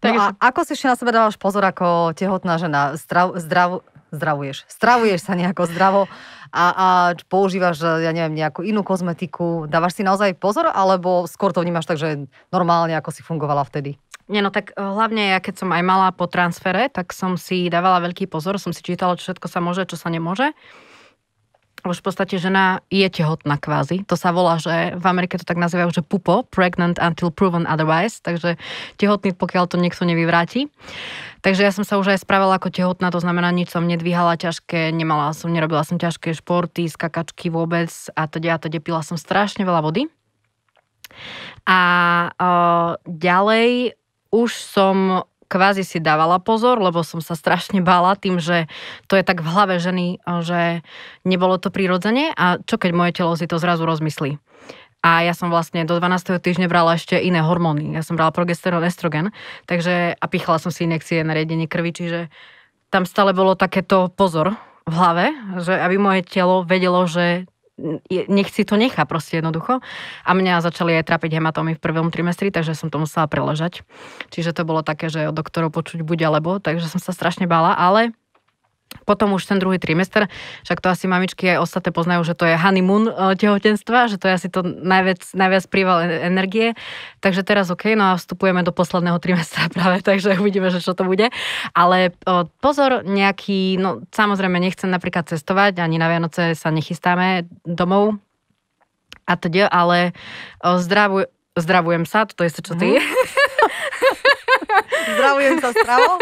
no 0.00 0.10
a 0.16 0.32
ako 0.40 0.64
si 0.64 0.72
ešte 0.72 0.88
na 0.88 0.96
sebe 0.96 1.12
dávaš 1.12 1.36
pozor 1.36 1.68
ako 1.68 2.16
tehotná 2.16 2.56
žena? 2.56 2.96
Zdrav, 2.96 3.36
zdrav, 3.36 3.84
zdravuješ. 4.14 4.64
Stravuješ 4.70 5.20
sa 5.28 5.36
nejako 5.36 5.68
zdravo 5.68 6.02
a, 6.54 6.64
a 6.72 6.88
používaš, 7.28 7.82
ja 7.82 8.14
neviem, 8.14 8.38
nejakú 8.38 8.64
inú 8.64 8.86
kozmetiku. 8.86 9.68
Dávaš 9.68 9.98
si 9.98 10.02
naozaj 10.06 10.38
pozor, 10.38 10.70
alebo 10.70 11.28
skôr 11.28 11.52
to 11.52 11.60
vnímaš 11.60 11.90
tak, 11.90 12.00
že 12.00 12.30
normálne, 12.48 12.94
ako 12.96 13.10
si 13.12 13.20
fungovala 13.20 13.66
vtedy? 13.66 13.98
Nie, 14.26 14.42
no 14.42 14.50
tak 14.50 14.74
eh, 14.74 14.82
hlavne 14.82 15.36
ja, 15.36 15.38
keď 15.38 15.66
som 15.66 15.70
aj 15.70 15.82
mala 15.86 16.10
po 16.10 16.26
transfere, 16.26 16.90
tak 16.90 17.14
som 17.14 17.38
si 17.38 17.70
dávala 17.70 18.02
veľký 18.02 18.26
pozor, 18.26 18.58
som 18.58 18.74
si 18.74 18.82
čítala, 18.82 19.14
čo 19.14 19.30
všetko 19.30 19.46
sa 19.46 19.62
môže, 19.62 19.86
čo 19.86 19.98
sa 19.98 20.10
nemôže 20.10 20.54
už 21.86 22.02
v 22.02 22.06
podstate 22.10 22.36
žena 22.42 22.82
je 22.90 23.06
tehotná 23.06 23.56
kvázi. 23.56 24.02
To 24.10 24.18
sa 24.18 24.34
volá, 24.34 24.58
že 24.58 24.98
v 24.98 25.04
Amerike 25.06 25.38
to 25.38 25.46
tak 25.46 25.56
nazývajú, 25.56 26.02
že 26.02 26.02
pupo, 26.02 26.42
pregnant 26.50 26.98
until 26.98 27.30
proven 27.30 27.64
otherwise, 27.64 28.18
takže 28.20 28.58
tehotný, 28.98 29.32
pokiaľ 29.38 29.70
to 29.70 29.78
niekto 29.78 30.02
nevyvráti. 30.02 30.66
Takže 31.46 31.62
ja 31.62 31.70
som 31.70 31.86
sa 31.86 32.00
už 32.02 32.16
aj 32.16 32.26
spravila 32.26 32.58
ako 32.58 32.74
tehotná, 32.74 33.14
to 33.14 33.22
znamená, 33.22 33.54
nič 33.54 33.70
som 33.70 33.86
nedvíhala 33.86 34.34
ťažké, 34.34 34.90
nemala 34.90 35.30
som, 35.30 35.54
nerobila 35.54 35.86
som 35.86 36.00
ťažké 36.00 36.34
športy, 36.34 36.90
skakačky 36.90 37.54
vôbec 37.54 37.90
a 38.18 38.26
teda 38.26 38.58
a 38.58 38.62
teda 38.62 38.82
pila 38.82 39.06
som 39.06 39.14
strašne 39.14 39.62
veľa 39.62 39.80
vody. 39.86 40.10
A 41.70 41.80
uh, 42.34 42.90
ďalej 43.06 43.94
už 44.36 44.52
som 44.52 45.24
kvázi 45.48 45.86
si 45.86 45.98
dávala 46.02 46.42
pozor, 46.42 46.76
lebo 46.82 47.00
som 47.06 47.22
sa 47.22 47.38
strašne 47.38 47.80
bála 47.80 48.18
tým, 48.18 48.42
že 48.42 48.66
to 49.06 49.16
je 49.16 49.24
tak 49.24 49.40
v 49.40 49.48
hlave 49.48 49.78
ženy, 49.78 50.20
že 50.42 50.82
nebolo 51.22 51.56
to 51.56 51.70
prirodzene 51.70 52.34
a 52.34 52.58
čo 52.60 52.76
keď 52.76 52.90
moje 52.92 53.12
telo 53.16 53.32
si 53.38 53.46
to 53.48 53.56
zrazu 53.56 53.86
rozmyslí. 53.86 54.36
A 55.06 55.22
ja 55.22 55.38
som 55.38 55.54
vlastne 55.54 55.86
do 55.86 56.02
12. 56.02 56.42
týždňa 56.42 56.66
brala 56.66 56.98
ešte 56.98 57.14
iné 57.14 57.38
hormóny. 57.38 57.94
Ja 57.94 58.02
som 58.02 58.18
brala 58.18 58.34
progesterón, 58.34 58.82
estrogen, 58.82 59.30
takže 59.70 60.18
a 60.18 60.26
pichala 60.26 60.58
som 60.58 60.74
si 60.74 60.82
inekcie 60.82 61.22
na 61.22 61.30
riedenie 61.30 61.70
krvi, 61.70 61.94
čiže 61.94 62.20
tam 62.90 63.06
stále 63.06 63.30
bolo 63.30 63.54
takéto 63.54 64.10
pozor 64.10 64.58
v 64.82 64.94
hlave, 64.94 65.30
že 65.62 65.78
aby 65.78 65.94
moje 65.94 66.26
telo 66.26 66.66
vedelo, 66.66 67.06
že 67.06 67.46
nech 68.08 68.48
si 68.48 68.64
to 68.64 68.80
nechá 68.80 69.04
proste 69.04 69.38
jednoducho. 69.38 69.84
A 70.24 70.30
mňa 70.32 70.64
začali 70.64 70.96
aj 70.96 71.08
trapiť 71.08 71.36
hematómy 71.36 71.76
v 71.76 71.82
prvom 71.82 72.08
trimestri, 72.08 72.48
takže 72.48 72.72
som 72.72 72.88
to 72.88 72.96
musela 72.96 73.28
preležať. 73.28 73.84
Čiže 74.32 74.56
to 74.56 74.64
bolo 74.64 74.80
také, 74.80 75.12
že 75.12 75.28
od 75.28 75.36
doktorov 75.36 75.72
počuť 75.76 76.00
buď 76.00 76.32
alebo, 76.32 76.56
takže 76.58 76.88
som 76.88 77.00
sa 77.00 77.12
strašne 77.12 77.44
bála, 77.44 77.76
ale 77.76 78.16
potom 79.04 79.36
už 79.36 79.44
ten 79.44 79.58
druhý 79.60 79.76
trimester, 79.76 80.30
však 80.64 80.80
to 80.80 80.88
asi 80.88 81.04
mamičky 81.10 81.52
aj 81.52 81.62
ostatné 81.62 81.90
poznajú, 81.92 82.22
že 82.24 82.34
to 82.38 82.48
je 82.48 82.56
honeymoon 82.56 83.10
e, 83.10 83.12
tehotenstva, 83.36 84.08
že 84.08 84.16
to 84.16 84.30
je 84.30 84.34
asi 84.38 84.48
to 84.48 84.64
najviac, 84.64 85.20
najviac 85.36 85.64
príval 85.68 86.06
energie. 86.06 86.72
Takže 87.20 87.42
teraz 87.42 87.68
OK, 87.68 87.92
no 87.98 88.14
a 88.14 88.18
vstupujeme 88.18 88.64
do 88.64 88.72
posledného 88.72 89.18
trimestra 89.20 89.68
práve, 89.74 90.00
takže 90.00 90.38
uvidíme, 90.40 90.70
že 90.72 90.80
čo 90.80 90.96
to 90.96 91.04
bude. 91.04 91.28
Ale 91.76 92.16
o, 92.24 92.48
pozor, 92.62 93.04
nejaký, 93.04 93.76
no 93.76 94.06
samozrejme 94.14 94.56
nechcem 94.56 94.88
napríklad 94.88 95.28
cestovať, 95.28 95.82
ani 95.82 96.00
na 96.00 96.08
Vianoce 96.08 96.56
sa 96.56 96.72
nechystáme 96.72 97.50
domov 97.66 98.16
a 99.26 99.34
teda, 99.34 99.66
ale 99.68 100.14
o, 100.62 100.78
zdravuj, 100.78 101.26
zdravujem 101.58 102.04
sa, 102.06 102.24
to 102.24 102.46
je 102.46 102.50
čo 102.54 102.74
ty. 102.78 102.96
Mm. 102.96 103.02
Zdravujem 105.16 105.56
sa 105.62 105.70
stravo? 105.72 106.12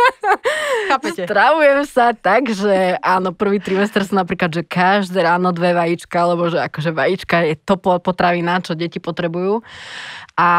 Zdravujem 1.14 1.80
sa 1.88 2.06
tak, 2.14 2.50
že 2.52 2.98
áno, 3.00 3.34
prvý 3.34 3.58
trimester 3.58 4.04
som 4.04 4.20
napríklad, 4.20 4.50
že 4.52 4.62
každé 4.62 5.24
ráno 5.24 5.50
dve 5.50 5.72
vajíčka, 5.72 6.18
lebo 6.24 6.48
že 6.50 6.60
akože 6.62 6.90
vajíčka 6.94 7.36
je 7.46 7.54
to 7.60 7.74
potravina, 7.78 8.62
čo 8.62 8.76
deti 8.76 8.98
potrebujú 8.98 9.64
a 10.34 10.50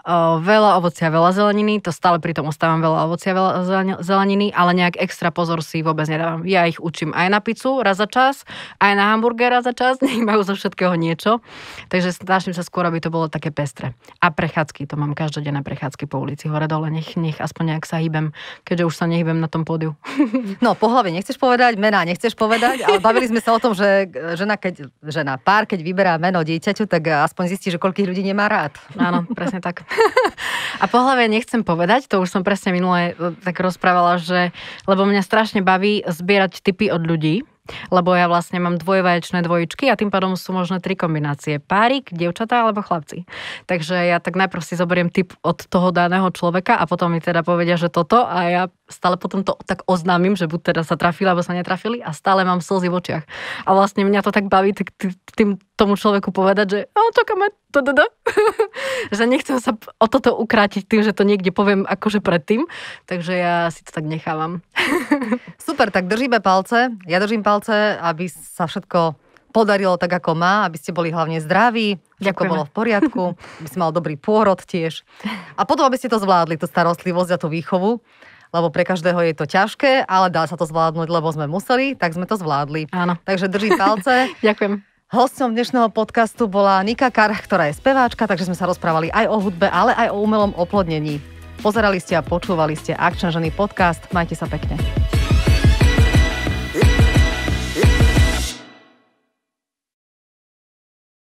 o, 0.00 0.40
veľa 0.40 0.80
ovocia, 0.80 1.12
veľa 1.12 1.36
zeleniny, 1.36 1.84
to 1.84 1.92
stále 1.92 2.16
pri 2.16 2.32
tom 2.32 2.48
ostávam 2.48 2.80
veľa 2.80 3.12
ovocia, 3.12 3.36
veľa 3.36 3.52
zeleniny, 4.00 4.48
ale 4.56 4.72
nejak 4.72 4.96
extra 4.96 5.28
pozor 5.28 5.60
si 5.60 5.84
vôbec 5.84 6.08
nedávam. 6.08 6.48
Ja 6.48 6.64
ich 6.64 6.80
učím 6.80 7.12
aj 7.12 7.28
na 7.28 7.40
pizzu 7.44 7.84
raz 7.84 8.00
za 8.00 8.08
čas, 8.08 8.48
aj 8.80 8.92
na 8.96 9.12
hamburger 9.12 9.52
raz 9.52 9.68
za 9.68 9.76
čas, 9.76 10.00
nech 10.04 10.24
majú 10.24 10.48
zo 10.48 10.56
všetkého 10.56 10.96
niečo. 10.96 11.44
Takže 11.92 12.16
snažím 12.16 12.56
sa 12.56 12.64
skôr, 12.64 12.88
aby 12.88 13.04
to 13.04 13.12
bolo 13.12 13.28
také 13.28 13.52
pestre. 13.52 13.92
A 14.24 14.32
prechádzky, 14.32 14.88
to 14.88 14.96
mám 14.96 15.12
každodenné 15.12 15.60
prechádzky 15.60 16.08
po 16.08 16.24
ulici 16.24 16.48
hore 16.48 16.64
dole, 16.64 16.88
nech, 16.88 17.12
nech 17.20 17.36
aspoň 17.36 17.76
nejak 17.76 17.84
sa 17.84 18.00
hýbem, 18.00 18.32
keďže 18.64 18.88
už 18.88 18.94
sa 18.96 19.04
nehybem 19.04 19.44
na 19.44 19.48
tom 19.52 19.68
pódiu. 19.68 19.92
No, 20.58 20.74
po 20.74 20.90
hlave 20.90 21.14
nechceš 21.14 21.38
povedať, 21.38 21.78
mená 21.78 22.02
nechceš 22.02 22.34
povedať, 22.34 22.82
ale 22.82 22.98
bavili 22.98 23.30
sme 23.30 23.38
sa 23.38 23.54
o 23.54 23.62
tom, 23.62 23.78
že 23.78 24.10
žena, 24.34 24.58
keď, 24.58 24.90
žena 25.06 25.38
pár, 25.38 25.70
keď 25.70 25.80
vyberá 25.82 26.12
meno 26.18 26.42
dieťaťu, 26.42 26.88
tak 26.90 27.06
aspoň 27.06 27.44
zistí, 27.52 27.68
že 27.70 27.78
koľkých 27.78 28.08
ľudí 28.10 28.22
nemá 28.26 28.50
rád. 28.50 28.74
Áno, 28.98 29.17
presne 29.26 29.58
tak. 29.64 29.88
A 30.82 30.86
po 30.86 31.02
hlave 31.02 31.26
nechcem 31.26 31.66
povedať, 31.66 32.06
to 32.06 32.22
už 32.22 32.30
som 32.30 32.42
presne 32.46 32.70
minule 32.70 33.12
e, 33.16 33.34
tak 33.42 33.58
rozprávala, 33.58 34.20
že 34.20 34.54
lebo 34.86 35.08
mňa 35.08 35.22
strašne 35.24 35.60
baví 35.64 36.06
zbierať 36.06 36.62
typy 36.62 36.92
od 36.92 37.02
ľudí, 37.02 37.42
lebo 37.92 38.16
ja 38.16 38.26
vlastne 38.26 38.58
mám 38.60 38.80
dvojvaječné 38.80 39.44
dvojičky 39.44 39.92
a 39.92 39.98
tým 39.98 40.08
pádom 40.08 40.34
sú 40.34 40.56
možné 40.56 40.80
tri 40.80 40.96
kombinácie. 40.96 41.60
Párik, 41.60 42.08
dievčatá 42.12 42.64
alebo 42.64 42.80
chlapci. 42.80 43.28
Takže 43.68 44.08
ja 44.08 44.18
tak 44.18 44.36
najprv 44.40 44.62
si 44.64 44.74
zoberiem 44.78 45.12
typ 45.12 45.36
od 45.44 45.60
toho 45.68 45.92
daného 45.92 46.28
človeka 46.32 46.76
a 46.76 46.88
potom 46.88 47.12
mi 47.12 47.20
teda 47.20 47.44
povedia, 47.44 47.76
že 47.76 47.92
toto 47.92 48.24
a 48.24 48.38
ja 48.48 48.62
stále 48.88 49.20
potom 49.20 49.44
to 49.44 49.56
tak 49.68 49.84
oznámim, 49.84 50.34
že 50.34 50.48
buď 50.48 50.72
teda 50.72 50.82
sa 50.84 50.96
trafili 50.96 51.28
alebo 51.28 51.44
sa 51.44 51.52
netrafili 51.52 52.00
a 52.00 52.16
stále 52.16 52.42
mám 52.44 52.64
slzy 52.64 52.88
v 52.88 52.96
očiach. 52.96 53.24
A 53.68 53.70
vlastne 53.76 54.08
mňa 54.08 54.20
to 54.24 54.32
tak 54.32 54.48
baví 54.48 54.72
tak 54.72 54.96
tým 55.36 55.60
tomu 55.78 55.94
človeku 55.94 56.34
povedať, 56.34 56.66
že 56.66 56.80
o, 56.90 57.02
čakáme, 57.14 57.54
to, 57.70 57.86
to, 57.86 57.94
to. 57.94 58.04
že 59.16 59.24
nechcem 59.30 59.62
sa 59.62 59.78
o 59.78 60.06
toto 60.10 60.34
ukrátiť 60.34 60.90
tým, 60.90 61.06
že 61.06 61.14
to 61.14 61.22
niekde 61.22 61.54
poviem 61.54 61.86
akože 61.86 62.18
predtým, 62.18 62.66
takže 63.06 63.32
ja 63.38 63.70
si 63.70 63.86
to 63.86 63.94
tak 63.94 64.02
nechávam. 64.02 64.66
Super, 65.62 65.94
tak 65.94 66.10
držíme 66.10 66.42
palce. 66.42 66.90
Ja 67.06 67.22
držím 67.22 67.46
palce, 67.46 67.94
aby 68.02 68.26
sa 68.26 68.66
všetko 68.66 69.14
podarilo 69.54 69.96
tak, 69.96 70.12
ako 70.12 70.34
má, 70.36 70.66
aby 70.66 70.76
ste 70.76 70.92
boli 70.92 71.08
hlavne 71.14 71.40
zdraví, 71.40 71.96
všetko 72.20 72.42
bolo 72.50 72.66
v 72.66 72.74
poriadku, 72.74 73.22
aby 73.62 73.68
si 73.70 73.78
mal 73.78 73.94
dobrý 73.94 74.18
pôrod 74.18 74.58
tiež. 74.58 75.06
A 75.54 75.62
potom, 75.62 75.86
aby 75.86 75.96
ste 75.96 76.10
to 76.10 76.18
zvládli, 76.18 76.58
tú 76.58 76.66
starostlivosť 76.66 77.30
a 77.38 77.40
tú 77.40 77.48
výchovu 77.48 78.02
lebo 78.48 78.72
pre 78.72 78.80
každého 78.80 79.20
je 79.28 79.34
to 79.36 79.44
ťažké, 79.44 80.08
ale 80.08 80.32
dá 80.32 80.48
sa 80.48 80.56
to 80.56 80.64
zvládnuť, 80.64 81.08
lebo 81.12 81.28
sme 81.28 81.44
museli, 81.44 81.92
tak 81.92 82.16
sme 82.16 82.24
to 82.24 82.40
zvládli. 82.40 82.88
Áno. 82.96 83.20
Takže 83.28 83.52
držím 83.52 83.76
palce. 83.76 84.32
Ďakujem. 84.40 84.87
Hostom 85.08 85.56
dnešného 85.56 85.88
podcastu 85.88 86.44
bola 86.52 86.84
Nika 86.84 87.08
Kar, 87.08 87.32
ktorá 87.32 87.72
je 87.72 87.80
speváčka, 87.80 88.28
takže 88.28 88.44
sme 88.44 88.52
sa 88.52 88.68
rozprávali 88.68 89.08
aj 89.08 89.24
o 89.32 89.40
hudbe, 89.40 89.64
ale 89.64 89.96
aj 89.96 90.12
o 90.12 90.20
umelom 90.20 90.52
oplodnení. 90.52 91.16
Pozerali 91.64 91.96
ste 91.96 92.12
a 92.12 92.20
počúvali 92.20 92.76
ste 92.76 92.92
Akčná 92.92 93.32
ženy 93.32 93.48
podcast. 93.48 94.04
Majte 94.12 94.36
sa 94.36 94.44
pekne. 94.44 94.76